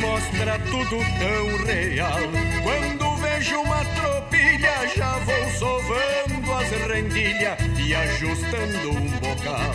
[0.00, 2.18] mostra tudo tão real.
[2.62, 9.74] Quando vejo uma tropilha, já vou sovando as rendilhas e ajustando um bocal.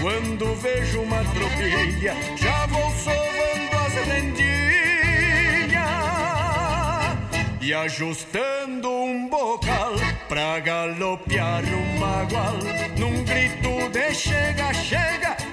[0.00, 4.60] Quando vejo uma tropilha, já vou sovando as rendilhas
[7.62, 9.94] e ajustando um bocal
[10.28, 12.58] pra galopear um bagual.
[12.98, 15.36] Num grito de chega, chega,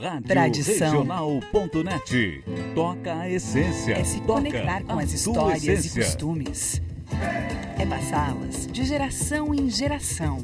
[0.00, 1.02] Rádio Tradição.
[1.02, 2.44] Regional.net.
[2.74, 3.94] Toca a essência.
[3.94, 6.82] É se Toca conectar com as histórias e costumes.
[7.78, 10.38] É passá-las de geração em geração.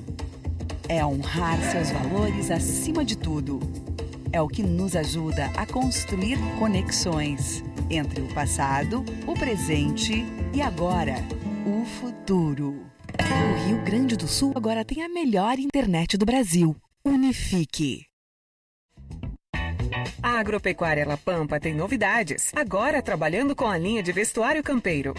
[0.88, 3.60] É honrar seus valores acima de tudo.
[4.32, 10.24] É o que nos ajuda a construir conexões entre o passado, o presente
[10.54, 11.16] e agora,
[11.66, 12.82] o futuro.
[13.18, 16.74] O Rio Grande do Sul agora tem a melhor internet do Brasil.
[17.04, 18.11] Unifique.
[20.22, 22.52] A Agropecuária La Pampa tem novidades.
[22.54, 25.14] Agora trabalhando com a linha de vestuário campeiro.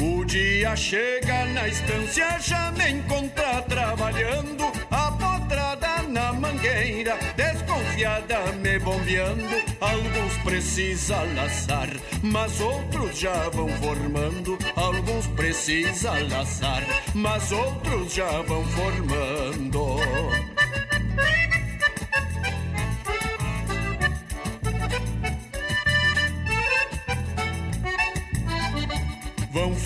[0.00, 8.80] O dia chega na estância, já me encontra trabalhando, a potrada na mangueira, desconfiada me
[8.80, 9.62] bombeando.
[9.80, 11.88] Alguns precisa laçar,
[12.20, 14.58] mas outros já vão formando.
[14.74, 16.82] Alguns precisa laçar,
[17.14, 20.51] mas outros já vão formando.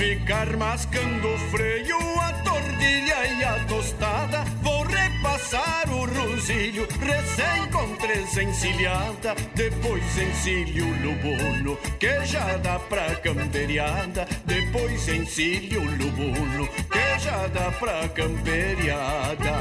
[0.06, 4.44] Ficar mascando o freio, a tordilha e a tostada.
[4.62, 9.34] Vou repassar o rosilho, recém com três encilhada.
[9.54, 14.28] Depois encilho o lubuno, que já dá pra camperiada.
[14.44, 19.56] Depois encilho o lubuno, que já dá pra camperiada.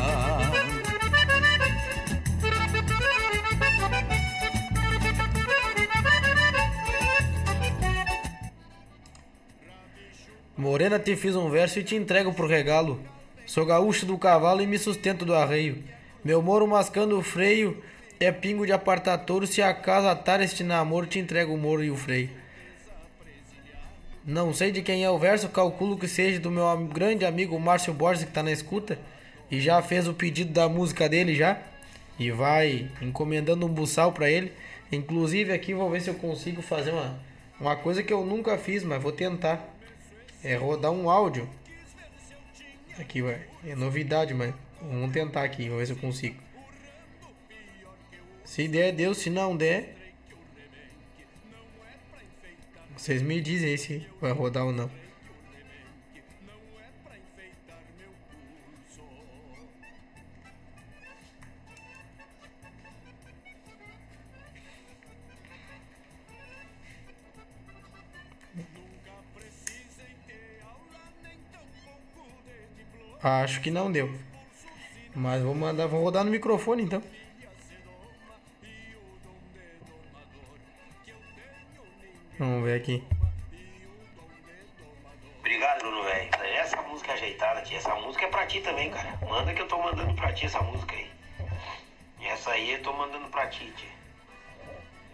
[10.66, 13.00] Morena, te fiz um verso e te entrego pro regalo.
[13.46, 15.84] Sou gaúcho do cavalo e me sustento do arreio.
[16.24, 17.84] Meu moro mascando o freio
[18.20, 19.46] é pingo de apartar touro.
[19.46, 22.32] Se acaso atar este namoro, te entrego o moro e o freio.
[24.26, 27.94] Não sei de quem é o verso, calculo que seja do meu grande amigo Márcio
[27.94, 28.98] Borges que tá na escuta
[29.52, 31.60] e já fez o pedido da música dele já
[32.18, 34.52] e vai encomendando um buçal pra ele.
[34.92, 37.20] Inclusive aqui vou ver se eu consigo fazer uma
[37.60, 39.75] uma coisa que eu nunca fiz, mas vou tentar.
[40.46, 41.50] É rodar um áudio.
[43.00, 43.48] Aqui vai.
[43.66, 46.40] É novidade, mas vamos tentar aqui, vamos ver se eu consigo.
[48.44, 49.98] Se der, deu, se não der,
[52.96, 54.92] vocês me dizem se vai rodar ou não.
[73.26, 74.14] Acho que não deu.
[75.16, 77.02] Mas vou mandar, vou rodar no microfone então.
[82.38, 83.04] Vamos ver aqui.
[85.40, 86.30] Obrigado, Bruno, velho.
[86.56, 87.80] Essa música é ajeitada, tia.
[87.80, 89.18] Essa música é pra ti também, cara.
[89.28, 91.10] Manda que eu tô mandando pra ti essa música aí.
[92.22, 93.90] Essa aí eu tô mandando pra ti, tia.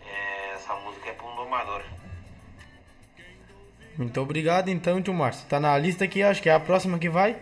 [0.05, 1.81] É, essa música é pra um domador.
[3.97, 5.47] Muito obrigado então, tio Márcio.
[5.47, 7.39] Tá na lista aqui, acho que é a próxima que vai.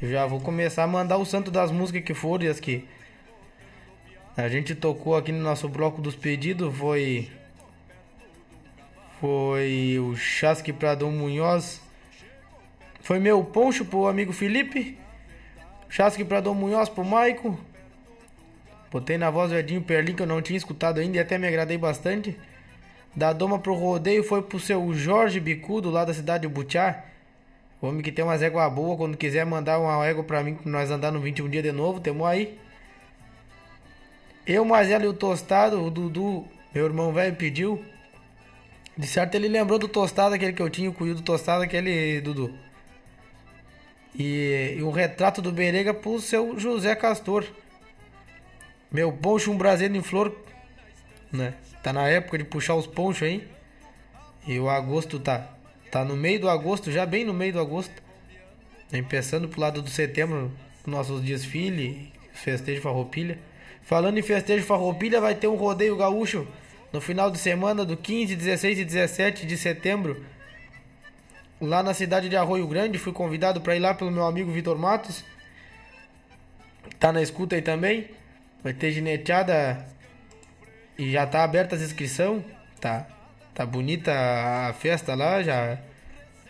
[0.00, 2.86] Já vou começar a mandar o santo das músicas que foram e as que
[4.36, 6.72] a gente tocou aqui no nosso bloco dos pedidos.
[6.76, 7.28] Foi.
[9.20, 11.82] Foi o Chasque Pradão Munhoz.
[13.00, 14.96] Foi meu poncho pro amigo Felipe.
[15.88, 17.58] Chasque Pradão Munhoz pro Maico.
[18.92, 21.48] Botei na voz do Edinho Perlin que eu não tinha escutado ainda e até me
[21.48, 22.38] agradei bastante.
[23.16, 27.04] Da Doma pro Rodeio foi pro seu Jorge Bicudo lá da cidade de Butiá.
[27.80, 30.90] Homem que tem umas éguas boas, quando quiser mandar uma égua pra mim pra nós
[30.90, 32.58] andar no 21 dia de novo, temos aí.
[34.44, 37.84] Eu, Mazela e o Tostado, o Dudu, meu irmão velho, pediu.
[38.96, 42.20] De certo ele lembrou do Tostado, aquele que eu tinha, o cuido do Tostado, aquele
[42.20, 42.52] Dudu.
[44.18, 47.44] E, e um retrato do Berega pro seu José Castor.
[48.90, 50.34] Meu poncho, um brasileiro em flor,
[51.30, 51.54] né?
[51.82, 53.46] Tá na época de puxar os ponchos aí.
[54.46, 55.57] E o agosto tá
[55.90, 58.02] tá no meio do agosto, já bem no meio do agosto.
[58.90, 60.50] Começando pro lado do setembro,
[60.86, 63.38] nossos desfile, festejo farroupilha.
[63.82, 66.46] Falando em festejo farroupilha, vai ter um rodeio gaúcho
[66.92, 70.24] no final de semana do 15, 16 e 17 de setembro.
[71.60, 74.78] Lá na cidade de Arroio Grande, fui convidado para ir lá pelo meu amigo Vitor
[74.78, 75.24] Matos.
[76.98, 78.08] Tá na escuta aí também.
[78.62, 79.86] Vai ter gineteada
[80.96, 82.42] e já tá aberta as inscrições.
[82.80, 83.06] Tá,
[83.58, 84.12] tá bonita
[84.68, 85.78] a festa lá, já,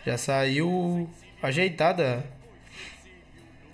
[0.05, 1.09] já saiu
[1.41, 2.23] ajeitada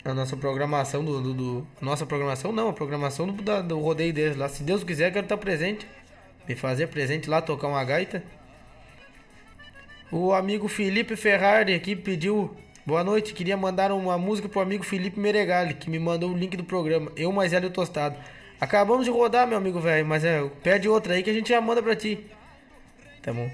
[0.06, 4.14] a nossa programação do, do, do- nossa programação não, a programação do, da- do rodeio
[4.14, 4.48] deles lá.
[4.48, 5.86] Se Deus quiser, quero estar presente,
[6.48, 8.24] me fazer presente lá, tocar uma gaita.
[10.12, 12.56] O amigo Felipe Ferrari aqui pediu
[12.86, 16.56] boa noite, queria mandar uma música pro amigo Felipe Meregali, que me mandou o link
[16.56, 17.12] do programa.
[17.18, 18.16] Eu, mais Hélio Tostado.
[18.62, 21.60] Acabamos de rodar, meu amigo velho, mas é, pede outra aí que a gente já
[21.60, 22.26] manda pra ti.
[23.26, 23.52] Tamo,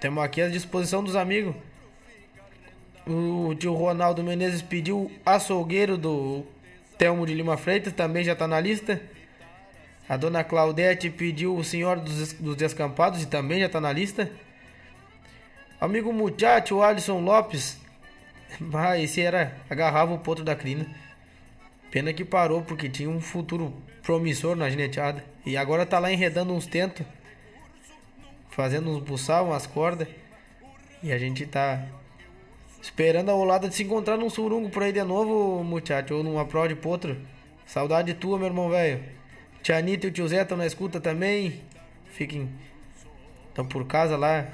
[0.00, 1.56] tamo aqui à disposição dos amigos.
[3.04, 6.44] O tio Ronaldo Menezes pediu açougueiro do
[6.96, 9.02] Telmo de Lima Freitas, também já tá na lista.
[10.08, 14.30] A dona Claudete pediu o Senhor dos, dos Descampados e também já tá na lista.
[15.80, 17.80] Amigo Muchacho, Alisson Lopes.
[18.72, 19.56] Ah, esse era.
[19.68, 20.86] Agarrava o potro da crina.
[21.90, 23.74] Pena que parou, porque tinha um futuro
[24.04, 25.24] promissor na gineteada.
[25.44, 27.04] E agora tá lá enredando uns tentos.
[28.56, 30.08] Fazendo uns buçal, umas cordas.
[31.02, 31.86] E a gente tá
[32.80, 36.14] esperando a olada de se encontrar num surungo por aí de novo, muchacho.
[36.14, 37.18] Ou numa prova de potro.
[37.66, 39.04] Saudade tua, meu irmão velho.
[39.62, 41.60] Tia Anitta e o tio Zé estão na escuta também.
[42.06, 42.48] Fiquem.
[43.50, 44.48] Estão por casa lá.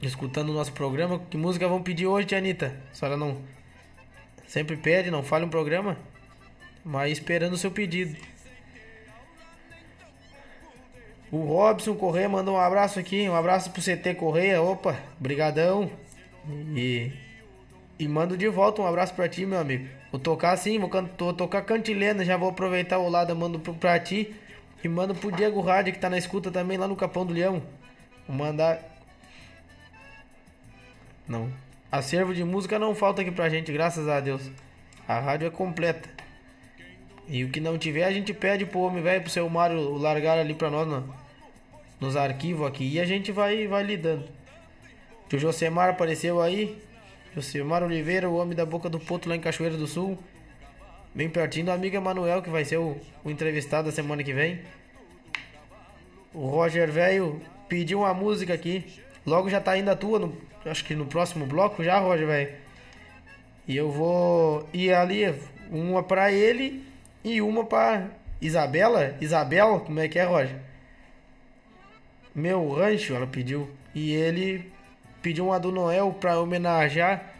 [0.00, 1.18] Escutando o nosso programa.
[1.28, 2.80] Que música vão pedir hoje, tia Anitta?
[2.90, 3.42] A senhora não.
[4.46, 5.98] Sempre pede, não falha um programa.
[6.82, 8.16] Mas esperando o seu pedido.
[11.30, 13.28] O Robson Correia mandou um abraço aqui.
[13.28, 14.62] Um abraço pro CT Correia.
[14.62, 15.90] Opa, brigadão.
[16.74, 17.12] E.
[17.98, 19.88] E mando de volta um abraço pra ti, meu amigo.
[20.12, 22.24] Vou tocar assim, vou, vou tocar cantilena.
[22.24, 24.34] Já vou aproveitar o lado, mando pro, pra ti.
[24.84, 27.62] E mando pro Diego Rádio, que tá na escuta também lá no Capão do Leão.
[28.28, 28.80] Vou mandar.
[31.26, 31.50] Não.
[31.90, 34.50] Acervo de música não falta aqui pra gente, graças a Deus.
[35.08, 36.15] A rádio é completa.
[37.28, 40.38] E o que não tiver, a gente pede pro homem velho, pro seu Mário largar
[40.38, 41.12] ali pra nós no-
[42.00, 42.88] nos arquivos aqui.
[42.94, 44.24] E a gente vai, vai lidando.
[45.32, 46.78] O Josemar apareceu aí.
[47.34, 50.16] Josemar Oliveira, o homem da boca do Poto lá em Cachoeira do Sul.
[51.14, 54.60] Bem pertinho do amigo Emanuel, que vai ser o, o entrevistado da semana que vem.
[56.32, 58.84] O Roger Velho pediu uma música aqui.
[59.24, 62.54] Logo já tá indo a tua, no, acho que no próximo bloco já, Roger, velho.
[63.66, 65.34] E eu vou ir ali,
[65.70, 66.84] uma pra ele
[67.26, 68.08] e uma pra
[68.40, 69.16] Isabela.
[69.20, 70.60] Isabel, como é que é, Roger?
[72.32, 73.68] Meu rancho, ela pediu.
[73.92, 74.70] E ele
[75.20, 77.34] pediu uma do Noel pra homenagear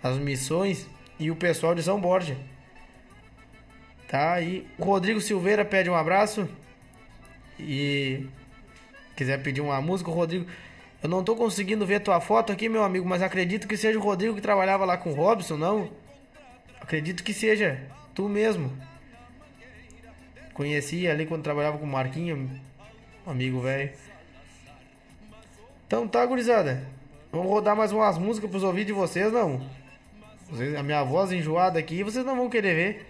[0.00, 0.86] as missões
[1.18, 2.36] e o pessoal de São Borja.
[4.06, 4.64] Tá aí.
[4.78, 6.48] Rodrigo Silveira pede um abraço.
[7.58, 8.24] E
[9.16, 10.46] quiser pedir uma música, Rodrigo.
[11.02, 14.02] Eu não tô conseguindo ver tua foto aqui, meu amigo, mas acredito que seja o
[14.02, 15.90] Rodrigo que trabalhava lá com o Robson, não?
[16.80, 17.82] Acredito que seja
[18.14, 18.70] tu mesmo.
[20.58, 22.50] Conheci ali quando trabalhava com o Marquinho,
[23.24, 23.92] amigo velho.
[25.86, 26.84] Então tá, gurizada.
[27.30, 29.64] Vamos rodar mais umas músicas pros ouvidos de vocês, não?
[30.50, 33.06] Vocês, a minha voz enjoada aqui, vocês não vão querer ver.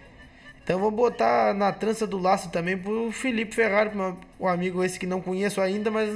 [0.63, 3.93] Então vou botar na trança do laço também pro Felipe Ferrari,
[4.39, 6.11] um amigo esse que não conheço ainda, mas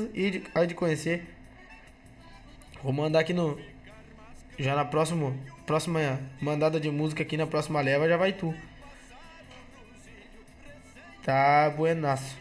[0.54, 1.24] há de conhecer.
[2.82, 3.58] Vou mandar aqui no.
[4.58, 5.32] Já na próxima,
[5.64, 8.54] próxima mandada de música aqui na próxima leva já vai tu.
[11.24, 12.36] Tá buenaço.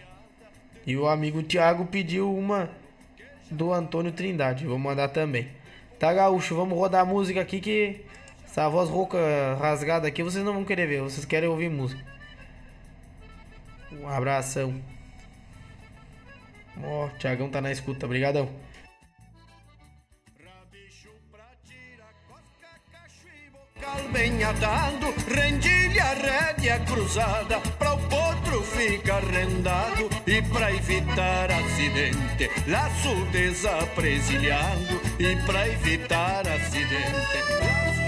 [0.85, 2.69] E o amigo Thiago pediu uma
[3.49, 4.65] do Antônio Trindade.
[4.65, 5.49] Vou mandar também.
[5.99, 8.03] Tá gaúcho, vamos rodar a música aqui que
[8.43, 9.17] essa voz rouca
[9.59, 12.03] rasgada aqui vocês não vão querer ver, vocês querem ouvir música.
[13.91, 14.81] Um abração.
[16.83, 18.07] Ó, oh, Tiagão tá na escuta,
[24.11, 33.15] bem atado, rendilha, rédea cruzada, pra o potro ficar rendado e pra evitar acidente, laço
[33.31, 38.00] desapresilhado e pra evitar acidente.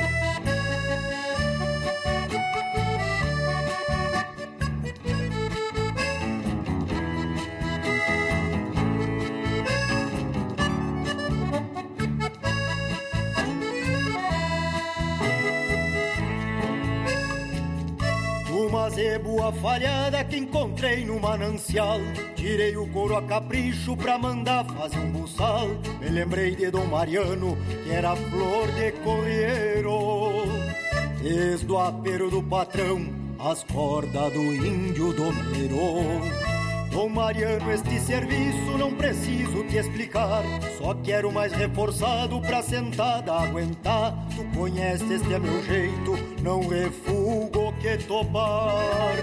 [18.90, 22.00] Zebua falhada que encontrei no manancial.
[22.36, 25.68] Tirei o couro a capricho pra mandar fazer um buçal.
[26.00, 30.46] Me lembrei de Dom Mariano, que era flor de correiro.
[31.22, 33.08] Desde o apero do patrão,
[33.40, 36.53] as cordas do índio domeiro.
[36.94, 40.44] Dom Mariano, este serviço não preciso te explicar.
[40.78, 44.16] Só quero mais reforçado pra sentada aguentar.
[44.36, 49.16] Tu conheces este é meu jeito, não refugo que topar.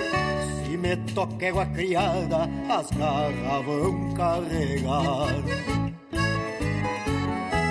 [0.65, 5.29] Se me toca égua criada, as garras vão carregar.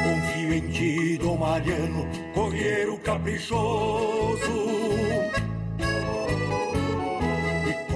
[0.02, 4.30] Confio em ti, Dom Mariano, correiro caprichoso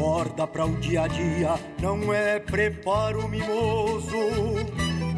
[0.03, 4.11] Acorda para o dia a dia, não é preparo mimoso.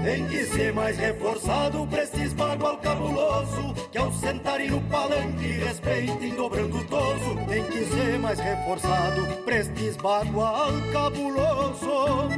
[0.03, 6.35] Tem que ser mais reforçado pra esses bagual cabuloso Que ao sentarem no palanque respeitem
[6.35, 12.29] dobrando o toso Tem que ser mais reforçado pra estes bagual cabuloso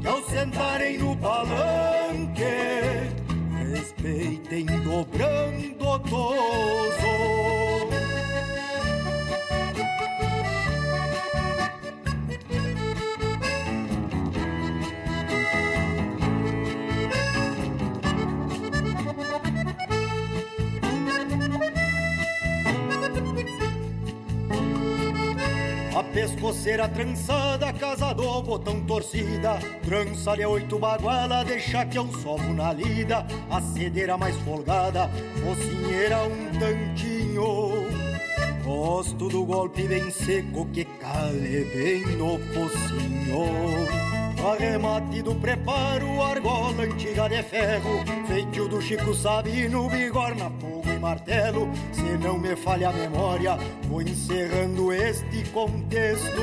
[0.00, 2.42] Que ao sentarem no palanque
[3.70, 7.71] respeitem dobrando o toso
[26.00, 33.26] pescoceira trançada, casa do botão torcida, trança-lhe oito baguala, deixa que eu somo na lida,
[33.50, 35.10] a cedeira mais folgada,
[35.42, 37.88] focinheira um tantinho.
[38.64, 44.12] Gosto do golpe bem seco que cale bem no focinho.
[44.50, 51.68] Arremate do preparo, argola antiga de ferro, feito do Chico Sabino, bigorna, fogo martelo.
[51.92, 56.42] Se não me falha a memória, vou encerrando este contexto.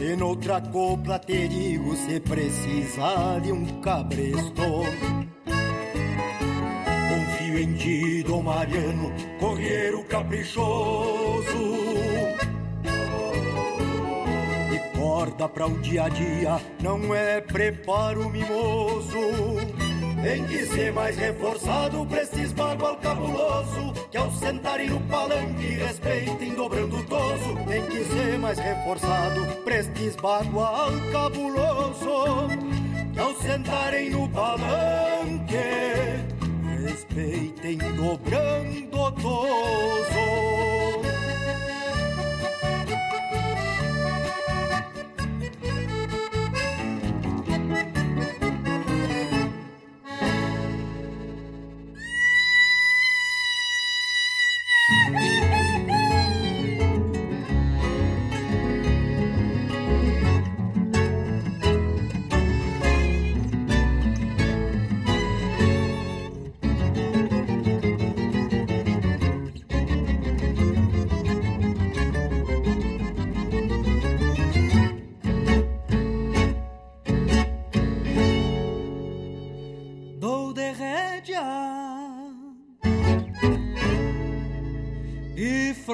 [0.00, 4.84] E noutra copla te digo se precisar de um cabresto.
[7.08, 11.78] Confio em ti, Dom Mariano, correiro caprichoso
[15.18, 19.18] Acorda para o dia a dia, não é preparo mimoso.
[20.22, 26.54] Tem que ser mais reforçado pra esses bagual cabuloso Que ao sentarem no palanque respeitem
[26.54, 27.56] dobrando o toso.
[27.66, 32.48] Tem que ser mais reforçado pra estes bagual cabuloso
[33.12, 35.56] Que ao sentarem no palanque
[36.84, 40.57] respeitem dobrando o toso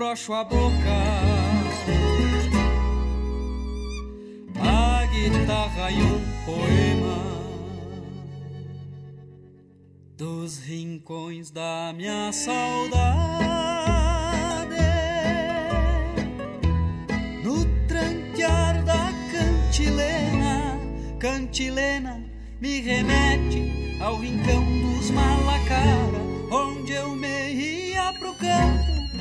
[0.04, 0.96] frouxo a boca.
[4.60, 7.24] A guitarra e um poema
[10.14, 12.94] dos rincões da minha saudade.
[17.42, 20.78] No tranquear da cantilena,
[21.18, 22.22] cantilena
[22.60, 29.03] me remete ao rincão dos malacara, onde eu me ia pro campo,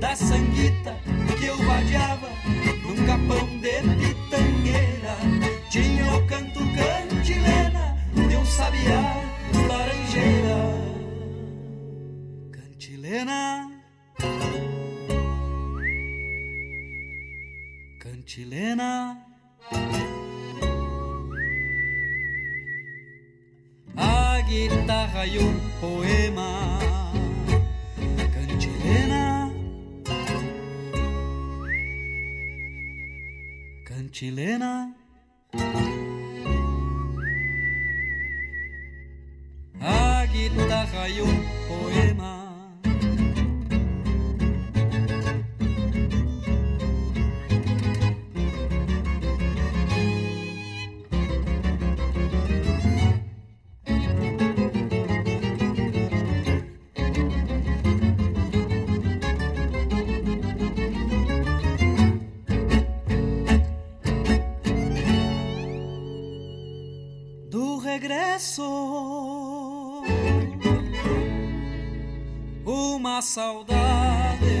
[0.00, 0.96] da sanguita
[1.38, 2.28] que eu vadiava
[2.82, 5.16] num capão de pitangueira.
[5.70, 9.22] Tinha o canto cantilena de um sabiá
[9.68, 10.58] laranjeira.
[12.52, 13.70] Cantilena.
[18.00, 19.18] Cantilena.
[23.96, 27.07] A guitarra e um poema
[34.18, 34.96] chilena.
[39.80, 42.37] A guitarra y un poema
[73.22, 74.58] saudade.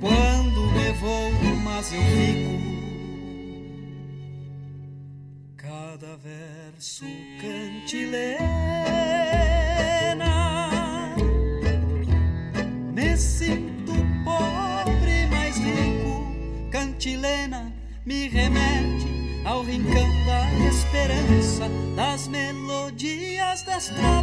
[0.00, 1.30] Quando me vou,
[1.62, 2.64] mas eu fico.
[5.56, 7.04] Cada verso
[7.40, 8.44] cantilena.
[12.94, 13.92] Me sinto
[14.24, 16.26] pobre, mas rico.
[16.70, 17.72] Cantilena
[18.06, 24.13] me remete ao rincão da esperança das melodias das tropas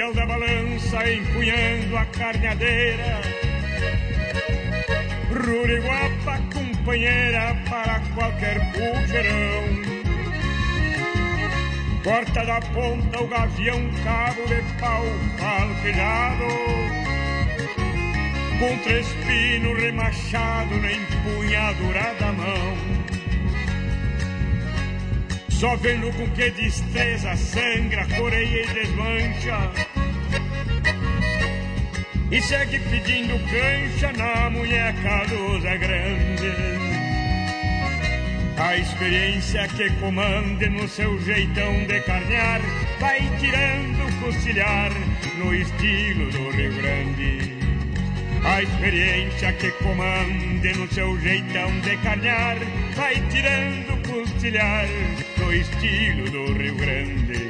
[0.00, 3.20] fiel da balança empunhando a carneadeira.
[5.28, 9.90] Ruriguapa, companheira para qualquer pujerão.
[12.02, 15.04] Porta da ponta o gavião, cabo de pau
[15.38, 16.46] falquejado.
[18.58, 23.00] Com três pinos remachado na empunhadura da mão
[25.48, 29.89] Só vendo com que destreza sangra, coreia e desmancha.
[32.30, 36.80] E segue pedindo cancha na munheca dos grande.
[38.56, 42.60] A experiência que comande no seu jeitão de carnear
[43.00, 44.92] vai tirando costilhar
[45.38, 47.58] no estilo do Rio Grande.
[48.44, 52.58] A experiência que comande no seu jeitão de carnear
[52.94, 54.86] vai tirando costilhar
[55.36, 57.49] no estilo do Rio Grande.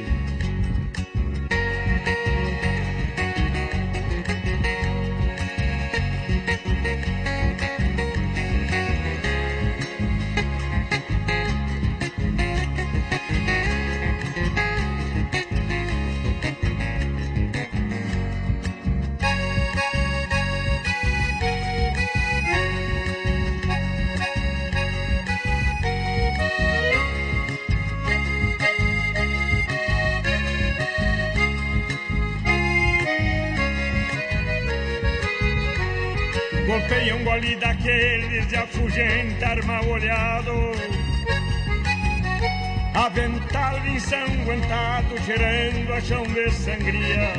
[45.21, 47.33] Ensanguentado cheirando a chão de sangria.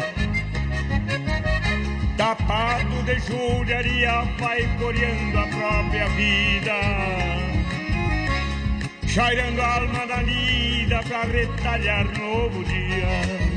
[2.17, 6.81] Tapado de judiaria vai coreando a própria vida.
[9.07, 13.53] Chairando a alma da lida pra retalhar novo dia.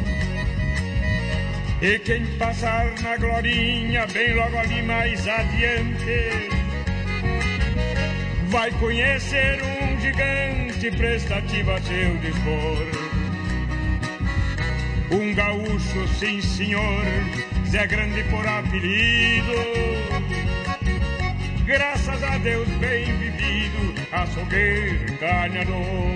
[1.81, 6.49] E quem passar na glorinha, bem logo ali mais adiante,
[8.47, 13.04] vai conhecer um gigante prestativo a seu dispor.
[15.15, 17.05] Um gaúcho, sim senhor,
[17.69, 19.53] Zé Grande por apelido.
[21.65, 26.15] Graças a Deus bem vivido, açougueiro, ganhador.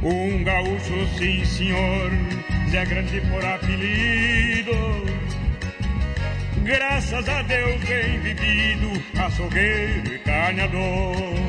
[0.00, 2.12] Um gaúcho, sim senhor,
[2.70, 4.72] Zé Grande por apelido.
[6.62, 11.45] Graças a Deus bem vivido, açougueiro e canhador.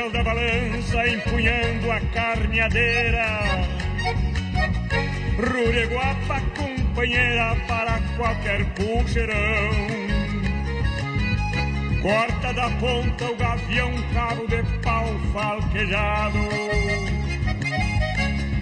[0.00, 3.26] Fiel da balança empunhando a carneadeira.
[5.36, 9.70] Rureguapa companheira para qualquer pulseirão.
[12.00, 16.38] Corta da ponta o gavião, cabo de pau falquejado.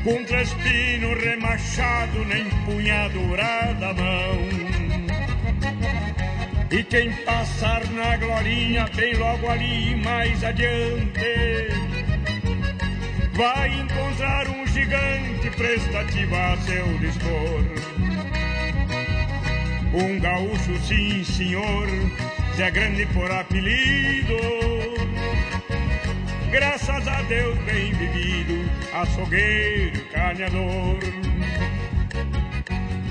[0.03, 4.68] Com trespino remachado, nem punhadura mão.
[6.71, 11.69] E quem passar na glorinha, bem logo ali mais adiante,
[13.33, 17.65] vai encontrar um gigante prestativo a seu dispor.
[19.95, 21.89] Um gaúcho, sim senhor,
[22.55, 24.37] Zé Grande por apelido.
[26.51, 30.99] Graças a Deus bem vivido, açougueiro, carneador.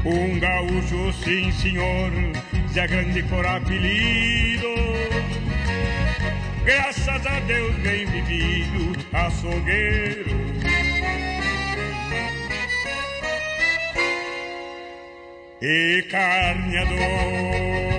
[0.05, 2.11] Um gaúcho, sim senhor,
[2.77, 4.67] Zé Grande por apelido.
[6.63, 10.29] Graças a Deus bem vivido, açougueiro.
[15.59, 17.96] E carneador.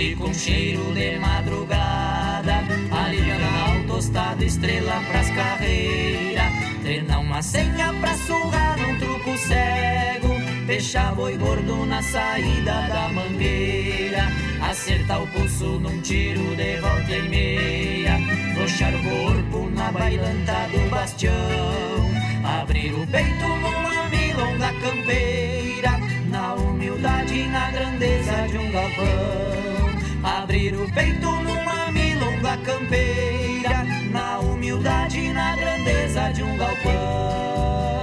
[0.00, 6.50] Um com cheiro de madrugada, aliviando tostado, estrela pras carreiras.
[6.82, 10.28] Treinar uma senha pra surrar num truco cego.
[10.66, 14.28] Fechar boi gordo na saída da mangueira.
[14.62, 18.18] Acertar o pulso num tiro de volta e meia.
[18.54, 21.32] Frouxar o corpo na bailanta do bastião.
[22.44, 26.01] Abrir o peito numa milonga campeira.
[26.54, 30.22] Humildade na grandeza de um galpão.
[30.22, 33.84] Abrir o peito numa milonga campeira.
[34.10, 38.01] Na humildade na grandeza de um galpão.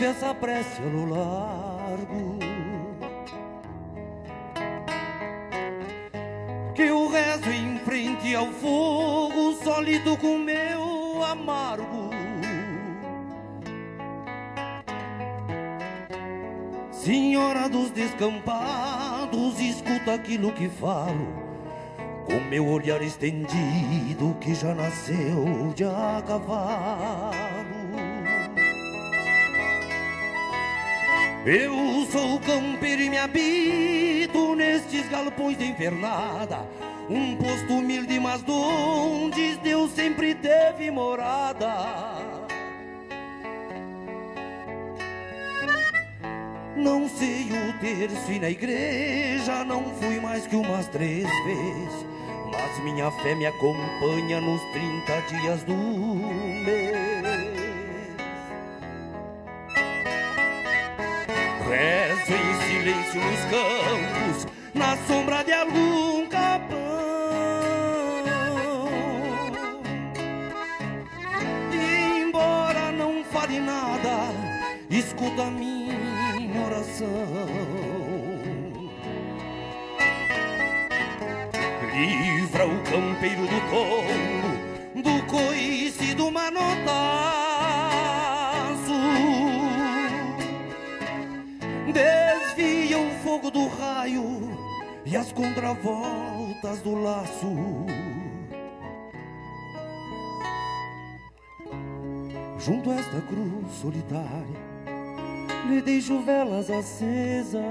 [0.00, 2.38] Ouve essa prece no largo.
[6.74, 12.10] Que eu rezo em frente ao fogo, sólido com meu amargo.
[16.90, 21.50] Senhora dos descampados, escuta aquilo que falo
[22.26, 27.49] com meu olhar estendido que já nasceu de a cavalo.
[31.44, 36.68] Eu sou campeiro e me habito nestes galpões de invernada,
[37.08, 42.20] um posto humilde, mas onde Deus sempre teve morada.
[46.76, 52.06] Não sei o terço e na igreja não fui mais que umas três vezes.
[52.52, 57.09] Mas minha fé me acompanha nos 30 dias do mês.
[61.70, 66.76] Rezo em silêncio nos campos, na sombra de algum capão.
[71.72, 74.32] E embora não fale nada,
[74.90, 77.60] escuta a minha oração.
[81.92, 87.39] livra o campeiro do tombo, do coice do manotaço.
[93.40, 94.22] Fogo do raio
[95.04, 97.86] e as contravoltas do laço.
[102.58, 104.60] Junto a esta cruz solitária,
[105.68, 107.64] lhe deixo velas acesas.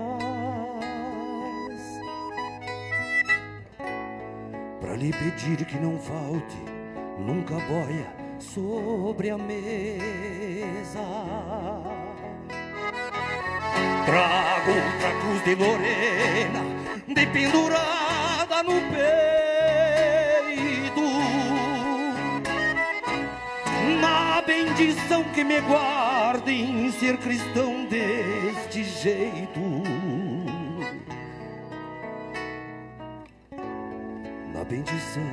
[4.81, 6.57] Pra lhe pedir que não falte
[7.19, 9.59] nunca boia sobre a mesa.
[14.05, 16.61] Trago outra cruz de Lorena,
[17.07, 18.99] de pendurada no peito.
[24.01, 29.59] Na bendição que me guarde em ser cristão deste jeito.
[34.53, 35.23] Na bendição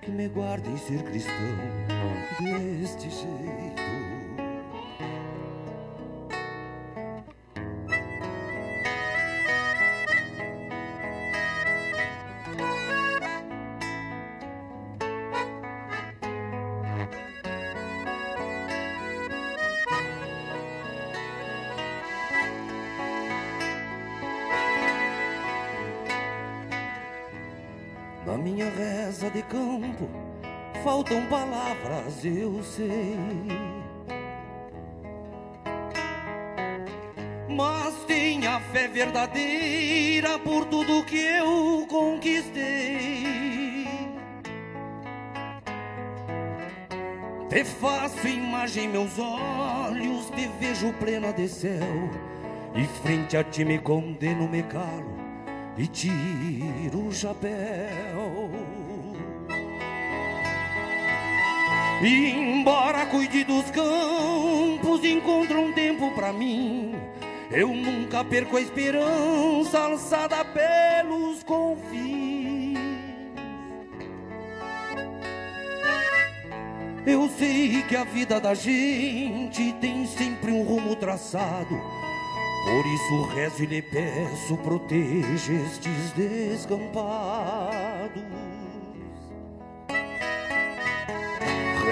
[0.00, 1.56] que me guarde em ser cristão
[2.40, 3.71] deste jeito.
[29.92, 30.08] De campo
[30.82, 33.16] faltam palavras, eu sei.
[37.48, 43.86] Mas tenha fé verdadeira por tudo que eu conquistei.
[47.48, 52.10] Te faço imagem meus olhos, te vejo plena de céu.
[52.74, 55.22] E frente a ti me condeno, me calo
[55.76, 58.21] e tiro o chapéu.
[62.02, 66.96] E embora cuide dos campos, encontra um tempo pra mim.
[67.48, 72.76] Eu nunca perco a esperança alçada pelos confins.
[77.06, 81.80] Eu sei que a vida da gente tem sempre um rumo traçado.
[82.64, 88.51] Por isso rezo e lhe peço, proteja estes descampados.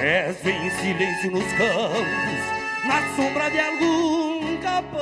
[0.00, 2.40] Rezo em silêncio nos campos,
[2.86, 5.00] na sombra de algum capão.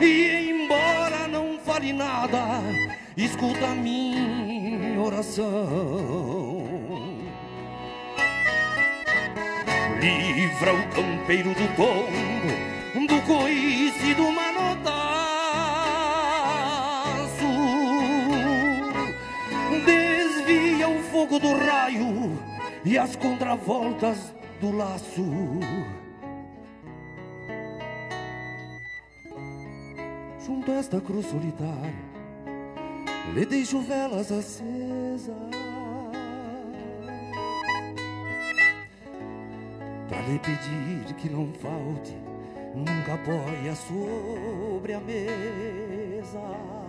[0.00, 2.64] E embora não fale nada,
[3.16, 6.66] escuta a minha oração.
[10.00, 14.49] Livra o campeiro do tombo, do coice do manotaço.
[21.30, 22.36] Fogo do raio
[22.84, 25.24] e as contravoltas do laço.
[30.44, 31.94] Junto a esta cruz solitária,
[33.32, 35.36] lhe deixo velas acesas.
[40.08, 42.16] Pra lhe pedir que não falte
[42.74, 46.79] nunca apoia sobre a mesa.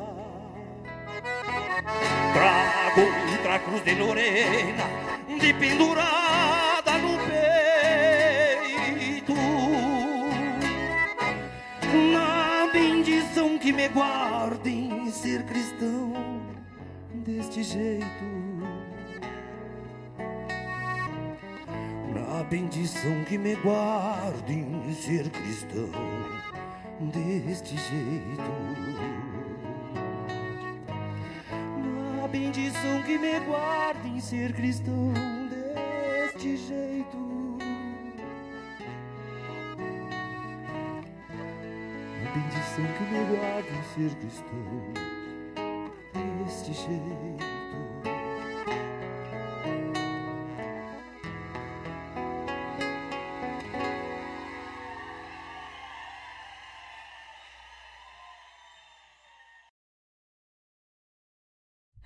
[2.34, 3.02] Trago
[3.32, 4.86] outra cruz de Lorena,
[5.40, 7.42] de pendurada no peito.
[12.14, 16.14] Na bendição que me guardem ser cristão
[17.14, 18.42] deste jeito.
[22.14, 25.90] Na bendição que me guardem ser cristão
[27.00, 29.31] deste jeito.
[32.32, 35.14] Bendição que me guardem ser cristão
[35.50, 37.18] deste jeito.
[42.24, 44.94] Na bendição que me guardem ser cristão
[46.14, 47.51] deste jeito.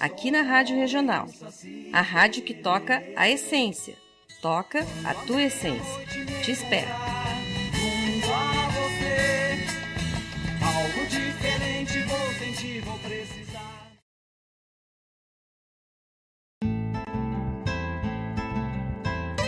[0.00, 1.26] aqui na Rádio Regional.
[1.92, 3.96] A rádio que toca a essência.
[4.40, 6.06] Toca a tua essência.
[6.42, 6.90] Te espero.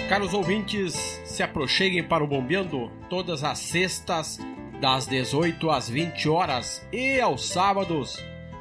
[0.08, 0.94] Caros ouvintes,
[1.24, 4.38] se aproxeguem para o Bombeando todas as sextas,
[4.80, 8.16] das 18 às 20 horas e aos sábados,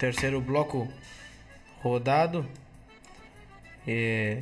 [0.00, 0.88] Terceiro bloco
[1.82, 2.46] rodado.
[3.86, 4.38] E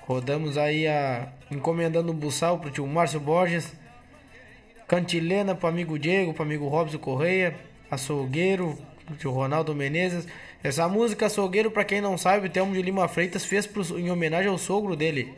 [0.00, 1.28] rodamos aí a.
[1.50, 3.70] Encomendando um buçal pro tio Márcio Borges.
[4.88, 7.54] Cantilena pro amigo Diego, pro amigo Robson Correia.
[7.90, 10.26] Açougueiro, pro tio Ronaldo Menezes.
[10.64, 14.10] Essa música Açougueiro, pra quem não sabe, o Telmo de Lima Freitas fez pro, em
[14.10, 15.34] homenagem ao sogro dele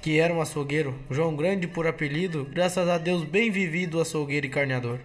[0.00, 4.50] que era um açougueiro, João Grande por apelido, graças a Deus bem vivido açougueiro e
[4.50, 4.98] carneador.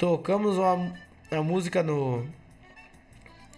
[0.00, 0.94] Tocamos uma,
[1.30, 2.26] a música no,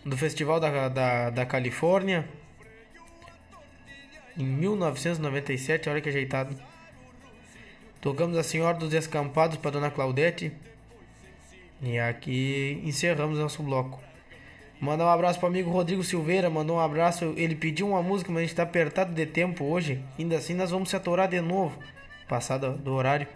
[0.04, 2.28] no Festival da, da, da Califórnia
[4.36, 6.58] em 1997, olha que ajeitado.
[8.00, 10.50] Tocamos a Senhora dos Descampados para Dona Claudete.
[11.80, 14.00] E aqui encerramos nosso bloco.
[14.80, 17.34] Mandar um abraço pro amigo Rodrigo Silveira, mandou um abraço.
[17.36, 20.02] Ele pediu uma música, mas a gente tá apertado de tempo hoje.
[20.18, 21.78] Ainda assim, nós vamos se atorar de novo,
[22.26, 23.28] passado do horário.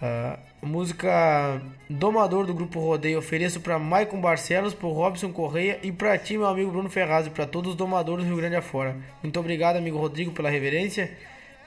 [0.00, 1.60] Uh, música
[1.90, 3.18] Domador do Grupo Rodeio.
[3.18, 7.30] Ofereço para Maicon Barcelos, pro Robson Correia e para ti, meu amigo Bruno Ferraz, e
[7.30, 8.96] para todos os domadores do Rio Grande afora.
[9.22, 11.10] Muito obrigado, amigo Rodrigo, pela reverência.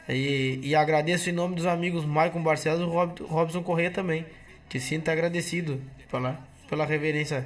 [0.07, 4.25] E, e agradeço em nome dos amigos Maicon Barcelos e Rob, Robson Correia também.
[4.69, 6.39] Te sinto agradecido pela,
[6.69, 7.45] pela reverência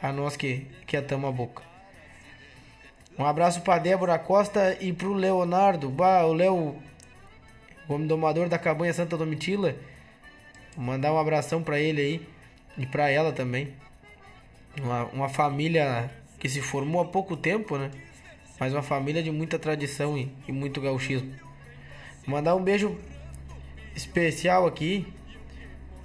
[0.00, 1.62] a nós que, que atamos a boca.
[3.18, 6.76] Um abraço para Débora Costa e pro Leonardo, bah, o Léo,
[7.88, 9.74] o homem domador da cabanha Santa Domitila.
[10.76, 12.28] Mandar um abração para ele aí
[12.78, 13.72] e para ela também.
[14.80, 17.90] Uma, uma família que se formou há pouco tempo, né?
[18.58, 21.32] Mas uma família de muita tradição e, e muito gauchismo.
[22.26, 22.98] Mandar um beijo
[23.94, 25.06] especial aqui.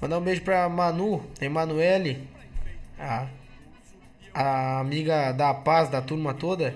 [0.01, 2.27] Mandar um beijo pra Manu, Emanuele,
[2.99, 3.27] a
[4.37, 6.75] a amiga da paz da turma toda,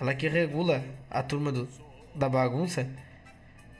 [0.00, 1.68] ela que regula a turma do,
[2.14, 2.88] da bagunça.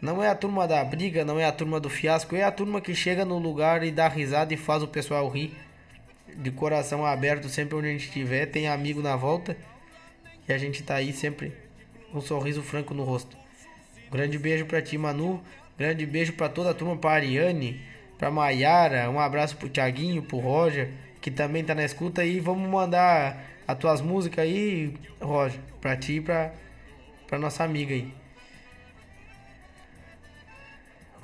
[0.07, 2.81] Não é a turma da briga, não é a turma do fiasco, é a turma
[2.81, 5.53] que chega no lugar e dá risada e faz o pessoal rir.
[6.33, 9.57] De coração aberto, sempre onde a gente estiver, tem amigo na volta.
[10.49, 11.53] E a gente tá aí sempre
[12.13, 13.37] com um sorriso franco no rosto.
[14.09, 15.43] Grande beijo pra ti, Manu.
[15.77, 17.81] Grande beijo pra toda a turma, pra Ariane,
[18.17, 19.11] pra Maiara.
[19.11, 20.89] Um abraço pro Tiaguinho, pro Roger,
[21.21, 22.25] que também tá na escuta.
[22.25, 26.53] E vamos mandar as tuas músicas aí, Roger, pra ti e pra,
[27.27, 28.26] pra nossa amiga aí.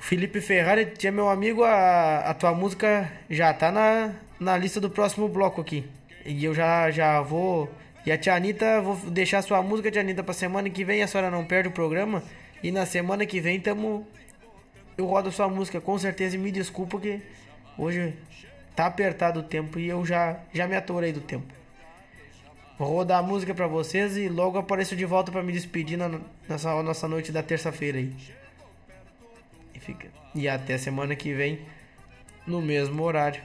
[0.03, 4.89] Felipe Ferrari, tinha meu amigo, a, a tua música já tá na, na lista do
[4.89, 5.89] próximo bloco aqui.
[6.25, 7.71] E eu já, já vou.
[8.05, 11.01] E a tia Anitta, vou deixar sua música, tia Anitta, pra semana que vem.
[11.01, 12.21] A senhora não perde o programa.
[12.61, 14.05] E na semana que vem tamo.
[14.97, 16.35] Eu rodo sua música com certeza.
[16.35, 17.21] E me desculpa que
[17.77, 18.13] hoje
[18.75, 21.47] tá apertado o tempo e eu já, já me atorei do tempo.
[22.77, 26.19] Vou rodar a música pra vocês e logo apareço de volta para me despedir na,
[26.49, 28.13] nessa nossa noite da terça-feira aí.
[29.83, 30.07] E, fica.
[30.33, 31.59] e até semana que vem,
[32.47, 33.41] no mesmo horário.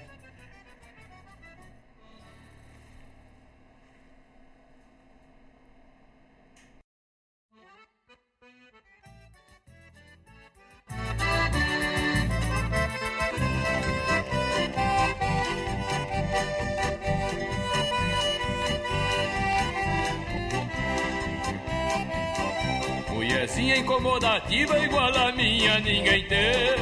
[23.49, 26.77] Mulherzinha incomodativa igual a minha ninguém tem.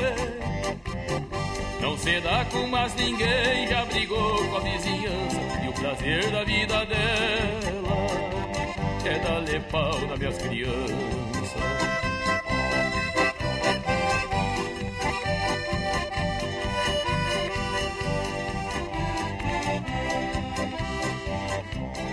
[1.80, 6.42] Não se dá com mais ninguém, já brigou com a vizinhança E o prazer da
[6.42, 8.06] vida dela.
[9.04, 11.54] É dar-lhe pau nas minhas crianças.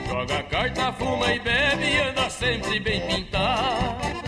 [0.08, 4.23] Joga carta, fuma e bebe anda sempre bem pintado.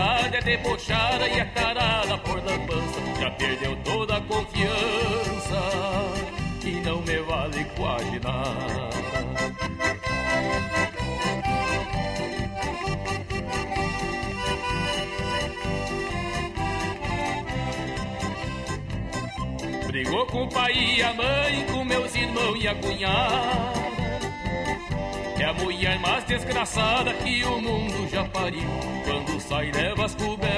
[0.00, 3.00] É debochada e a carada por lambança.
[3.20, 5.60] Já perdeu toda a confiança
[6.64, 8.90] e não me vale quase nada.
[19.86, 23.89] Brigou com o pai e a mãe, com meus irmãos e a cunhada.
[25.40, 28.68] É a mulher mais desgraçada que o mundo já pariu.
[29.06, 30.50] Quando sai, leva as cobertas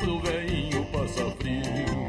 [0.00, 2.06] pro velhinho passa frio.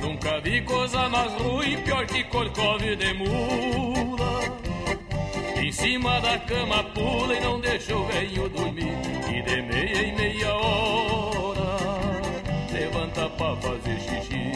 [0.00, 4.07] Nunca vi coisa mais ruim, pior que corcove de mula.
[5.78, 8.98] Cima da cama pula e não deixa o velho dormir.
[9.28, 11.78] E de meia em meia hora
[12.72, 14.52] levanta pra fazer xixi.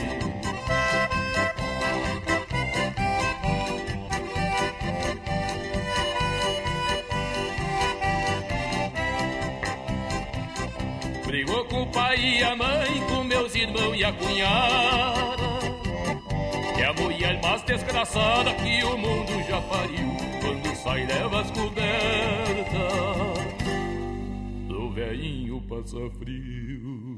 [11.24, 15.51] Brigou com o pai e a mãe, com meus irmãos e a cunhada.
[17.62, 20.16] Mais desgraçada que o mundo já pariu.
[20.40, 22.72] Quando sai, leva as cobertas.
[24.68, 27.11] Do velhinho passa frio.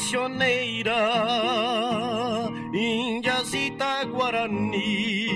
[0.00, 0.96] Missioneira,
[2.72, 5.28] Índiazita Guarani.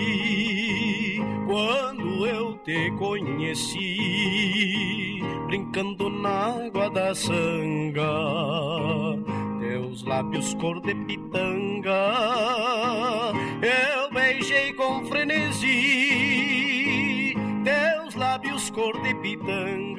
[1.47, 4.01] Quando eu te conheci,
[5.47, 8.09] brincando na água da sanga,
[9.61, 12.15] teus lábios cor de pitanga,
[13.61, 15.75] eu beijei com frenesi,
[17.63, 19.94] teus lábios cor de pitanga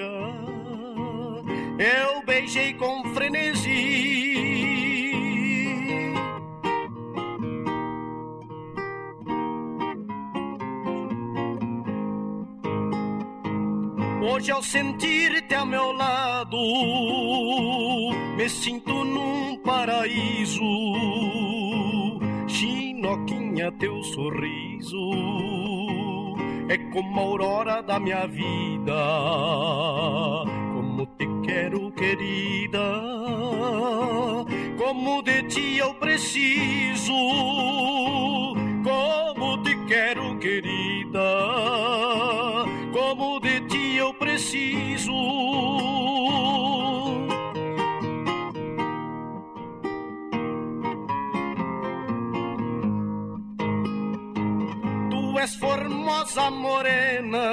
[1.86, 4.26] eu beijei com frenesi.
[14.22, 16.58] Hoje ao sentir-te ao meu lado,
[18.36, 20.64] me sinto num paraíso.
[22.48, 25.46] Chinoquinha, teu sorriso
[26.68, 28.94] é como a aurora da minha vida.
[31.56, 32.86] Quero, querida.
[34.78, 37.14] Como de ti eu preciso,
[38.84, 41.30] como te quero, querida.
[42.92, 45.14] Como de ti eu preciso.
[55.10, 57.48] Tu és formosa morena,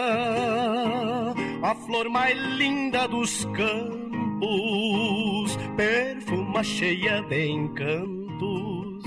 [1.62, 9.04] a flor mais linda dos campos, perfuma cheia de encantos,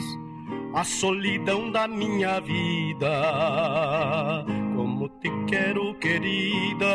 [0.73, 4.45] a solidão da minha vida.
[4.75, 6.85] Como te quero, querida,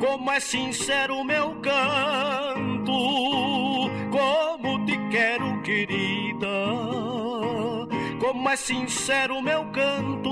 [0.00, 2.92] como é sincero meu canto,
[4.10, 6.48] como te quero, querida
[8.20, 10.30] como é sincero meu canto.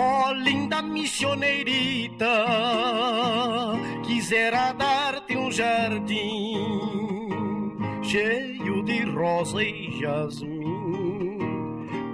[0.00, 2.46] Oh, linda missioneirita,
[4.06, 6.56] quisera dar-te um jardim
[8.00, 11.38] cheio de rosa e jasmim,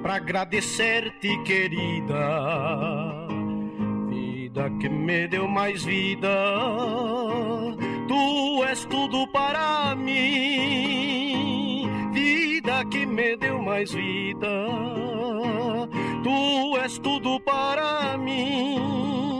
[0.02, 3.28] para agradecer-te, querida
[4.54, 6.28] vida que me deu mais vida.
[8.08, 11.10] Tu és tudo para mim,
[12.12, 14.48] vida que me deu mais vida.
[16.24, 19.33] Tu és tudo para mim.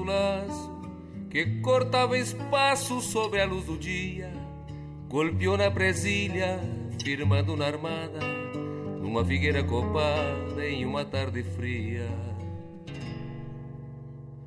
[0.00, 0.70] Do laço
[1.30, 4.32] que cortava espaço sobre a luz do dia
[5.08, 6.60] golpeou na presilha,
[7.02, 8.20] firmando na armada
[9.00, 12.06] numa figueira copada em uma tarde fria.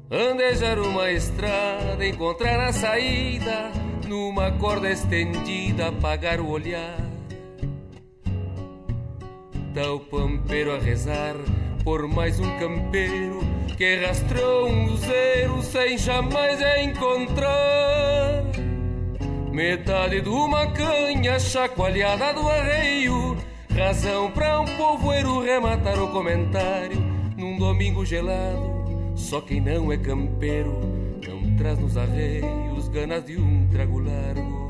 [0.10, 3.72] Andejar uma estrada, encontrar a saída
[4.08, 7.02] numa corda estendida, apagar o olhar.
[9.92, 11.36] O pampeiro a rezar
[11.84, 18.44] por mais um campeiro que rastrou um luzeiro sem jamais encontrar.
[19.52, 23.38] Metade de uma canha chacoalhada do arreio,
[23.76, 27.00] razão para um povoeiro rematar o comentário
[27.38, 28.84] num domingo gelado.
[29.16, 30.72] Só quem não é campeiro
[31.28, 34.64] não traz nos arreios ganas de um trago largo.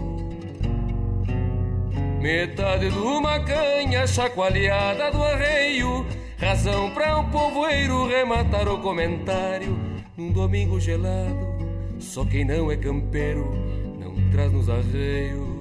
[2.22, 6.06] Metade de uma canha chacoalhada do arreio,
[6.44, 9.78] razão para um povoeiro rematar o comentário
[10.18, 11.54] num domingo gelado.
[12.00, 13.50] Só quem não é campeiro
[13.98, 15.54] não traz nos arreios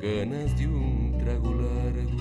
[0.00, 2.16] ganas de um trago largo.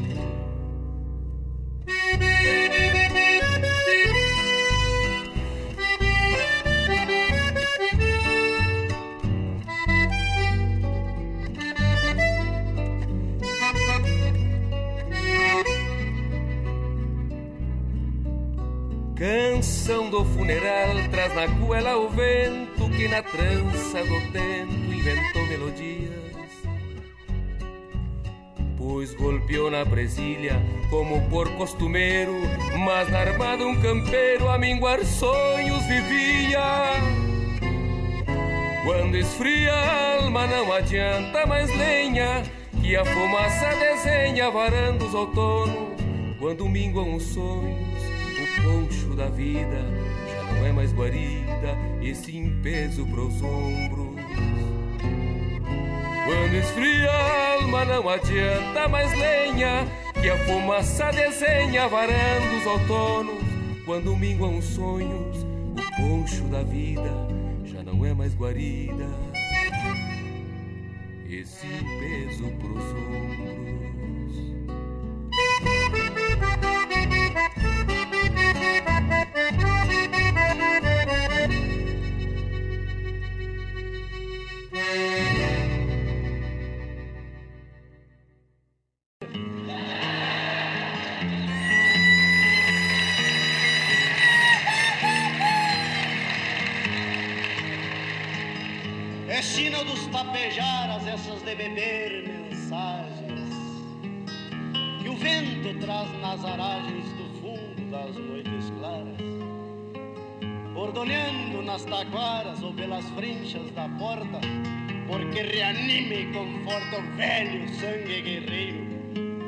[19.86, 26.52] Canção do funeral traz na goela o vento que na trança do tempo inventou melodias.
[28.76, 30.60] Pois golpeou na presilha
[30.90, 32.34] como por costumeiro,
[32.84, 36.64] mas na armada um campeiro a minguar sonhos vivia.
[38.84, 42.42] Quando esfria a alma não adianta mais lenha,
[42.82, 45.94] que a fumaça desenha varando os outonos.
[46.40, 47.95] Quando minguam os sonhos,
[48.66, 49.80] o poncho da vida
[50.28, 54.16] já não é mais guarida, e sim peso pros ombros.
[56.26, 59.86] Quando esfria a alma não adianta mais lenha,
[60.20, 63.46] que a fumaça desenha varando os outonos.
[63.86, 65.46] Quando minguam os sonhos,
[65.78, 67.12] o poncho da vida
[67.66, 69.08] já não é mais guarida,
[71.30, 71.68] esse
[72.00, 73.96] peso pros ombros.
[79.38, 79.42] É
[99.42, 103.50] sina dos tapejaras essas de beber mensagens
[105.02, 109.15] que o vento traz nas aragens do fundo das noites claras
[110.86, 114.40] bordoneando nas taquaras ou pelas frinchas da porta,
[115.08, 118.86] porque reanima e conforta o velho sangue guerreiro,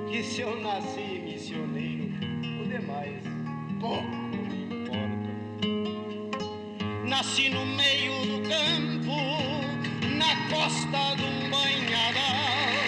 [0.09, 2.09] que se eu nasci missioneiro,
[2.59, 3.21] o demais
[3.79, 5.29] pouco me importa.
[7.07, 9.17] Nasci no meio do campo,
[10.17, 12.86] na costa de um banhadal.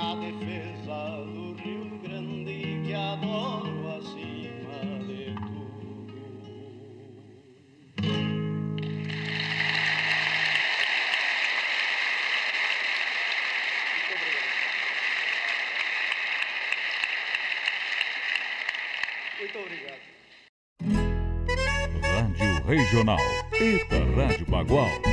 [0.00, 6.16] na defesa do Rio Grande que adoro acima de tudo.
[19.38, 19.58] Muito obrigado.
[19.58, 20.00] Muito obrigado.
[22.02, 23.24] Rádio Regional.
[23.52, 25.09] Eta Rádio Bagual.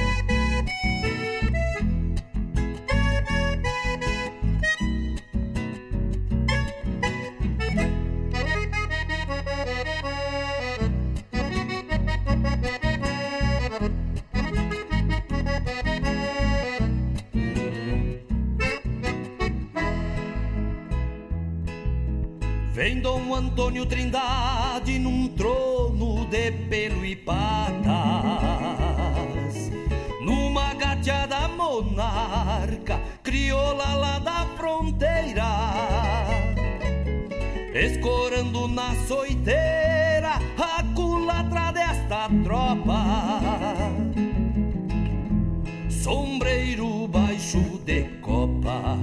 [23.57, 27.87] Antônio Trindade num trono de pelo e patas,
[30.21, 35.43] numa gateada monarca, crioula lá da fronteira,
[37.73, 43.41] escorando na soiteira a culatra desta tropa.
[45.89, 48.99] Sombreiro baixo de copa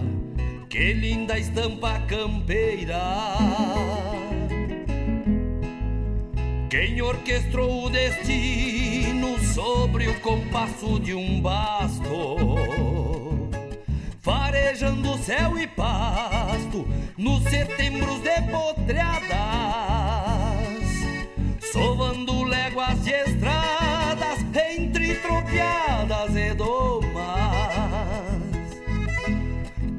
[0.69, 4.14] que linda estampa campeira.
[6.75, 12.09] Quem orquestrou o destino sobre o compasso de um basto,
[14.21, 16.85] farejando céu e pasto
[17.17, 19.39] nos setembros de potreadas,
[21.73, 24.41] sovando léguas de estradas
[24.77, 27.15] entre tropiadas e domas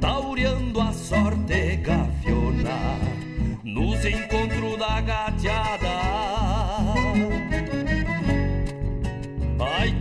[0.02, 2.99] taureando a sorte gaviona
[3.64, 6.24] nos encontros da gateada.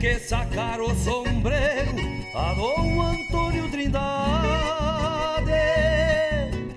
[0.05, 1.97] Que sacar o sombreiro
[2.35, 4.03] a Dom Antônio Trindade,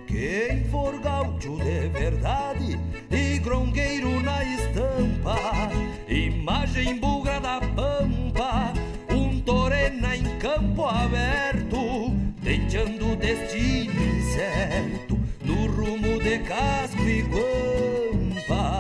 [0.08, 2.80] quem for gaúcho de verdade
[3.12, 5.70] e grongueiro na estampa,
[6.08, 8.72] imagem bugra da pampa,
[9.14, 18.77] um torena em campo aberto tenteando o destino incerto no rumo de casco e guampa.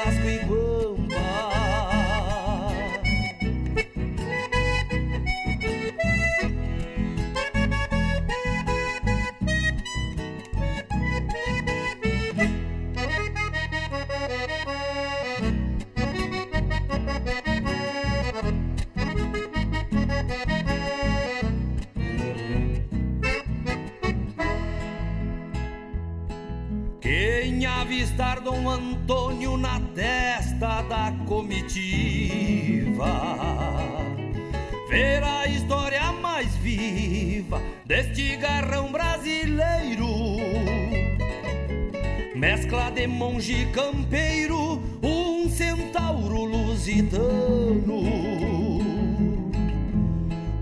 [0.00, 1.60] Casco e guampa.
[27.00, 28.89] Quem avistar Dom Antônio
[29.56, 33.06] na testa da comitiva.
[34.88, 40.06] Verá a história mais viva deste garrão brasileiro.
[42.36, 48.02] Mescla de monge campeiro, um centauro lusitano.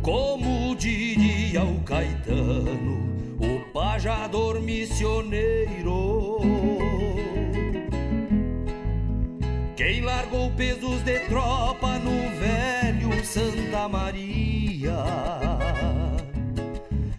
[0.01, 2.99] Como diria o Caetano
[3.39, 6.39] o pajador missioneiro.
[9.79, 15.05] Quem largou pesos de tropa no velho Santa Maria,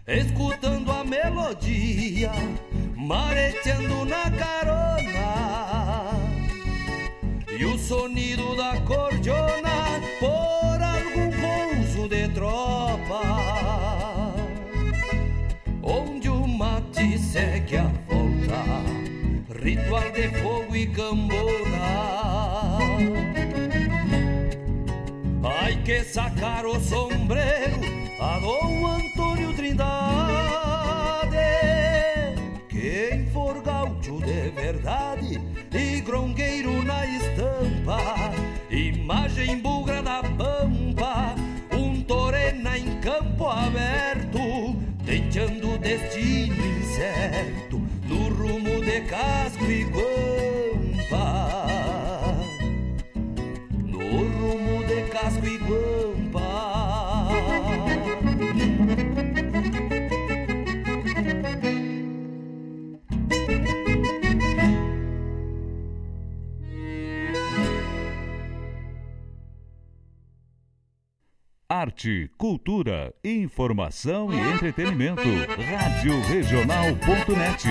[0.05, 2.33] escutando a melodia,
[2.97, 5.29] mareteando na carona,
[7.57, 13.21] e o sonido da cordiona por algum pouso de tropa.
[15.81, 22.48] Onde o mate segue a volta, ritual de fogo e cambona.
[25.89, 27.81] Que sacar o sombreiro
[28.21, 29.89] a Dom Antônio Trindade,
[32.69, 35.41] quem for gaúcho de verdade
[35.73, 38.31] e grongueiro na estampa,
[38.69, 41.33] imagem bugra da pampa,
[41.75, 50.18] um torena em campo aberto tenteando destino incerto no rumo de casco e guampa.
[71.79, 75.21] Arte, cultura, informação e entretenimento.
[75.21, 77.69] Rádio Regional.net.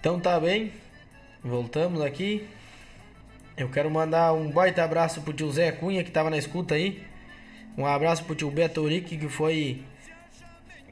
[0.00, 0.72] Então tá bem,
[1.40, 2.48] voltamos aqui.
[3.56, 7.00] Eu quero mandar um baita abraço pro tio Zé Cunha que tava na escuta aí.
[7.78, 9.84] Um abraço pro tio Beto Uric, que foi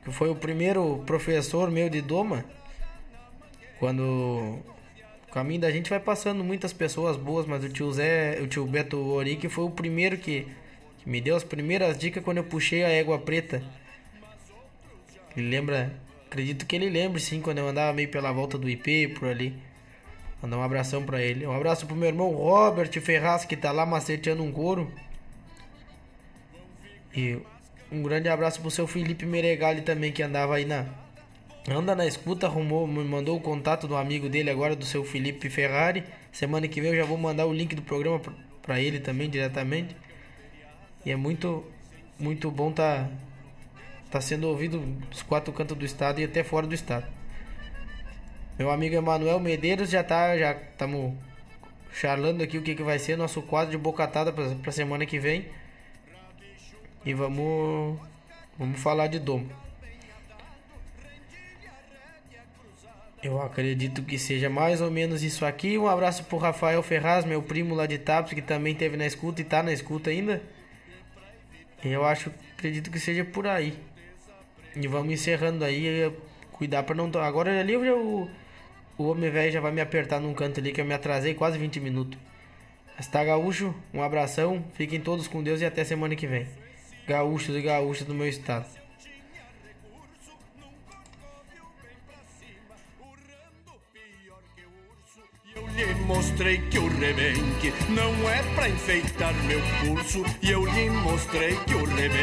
[0.05, 2.45] que foi o primeiro professor meu de doma.
[3.81, 4.63] Quando
[5.31, 8.67] o caminho da gente vai passando muitas pessoas boas, mas o tio Zé, o tio
[8.67, 10.45] Beto Oric foi o primeiro que,
[10.99, 13.63] que me deu as primeiras dicas quando eu puxei a égua preta.
[15.37, 15.95] Ele lembra,
[16.27, 19.55] acredito que ele lembre sim, quando eu andava meio pela volta do IP, por ali.
[20.43, 21.47] Mandar um abração pra ele.
[21.47, 24.93] Um abraço pro meu irmão Robert Ferraz, que tá lá maceteando um couro.
[27.15, 27.39] E
[27.93, 30.87] um grande abraço pro seu Felipe Meregali também, que andava aí na.
[31.69, 35.51] Anda na escuta, arrumou, me mandou o contato do amigo dele agora, do seu Felipe
[35.51, 36.05] Ferrari.
[36.33, 38.21] Semana que vem eu já vou mandar o link do programa
[38.63, 39.95] pra ele também, diretamente.
[41.05, 41.65] E é muito,
[42.19, 43.09] muito bom tá,
[44.11, 44.79] tá sendo ouvido
[45.11, 47.07] dos quatro cantos do estado e até fora do estado.
[48.59, 51.15] Meu amigo Emanuel Medeiros já tá, já estamos
[51.93, 55.47] charlando aqui o que, que vai ser nosso quadro de bocatada pra semana que vem.
[57.05, 57.99] E vamos,
[58.59, 59.60] vamos falar de domo.
[63.23, 65.77] Eu acredito que seja mais ou menos isso aqui.
[65.77, 69.43] Um abraço pro Rafael Ferraz, meu primo lá de Tapos, que também teve na escuta
[69.43, 70.43] e tá na escuta ainda.
[71.85, 73.75] Eu acho, acredito que seja por aí.
[74.75, 76.11] E vamos encerrando aí.
[76.53, 77.11] Cuidar para não.
[77.21, 78.31] Agora eu já, o,
[78.97, 81.59] o homem velho já vai me apertar num canto ali que eu me atrasei quase
[81.59, 82.19] 20 minutos.
[82.99, 84.65] Está gaúcho, um abração.
[84.75, 86.47] Fiquem todos com Deus e até semana que vem.
[87.07, 88.80] Gaúchos e gaúchas do meu estado.
[95.75, 100.25] Lhe mostrei que o rebenque não é pra enfeitar meu pulso.
[100.43, 102.11] E eu lhe mostrei que o rebenque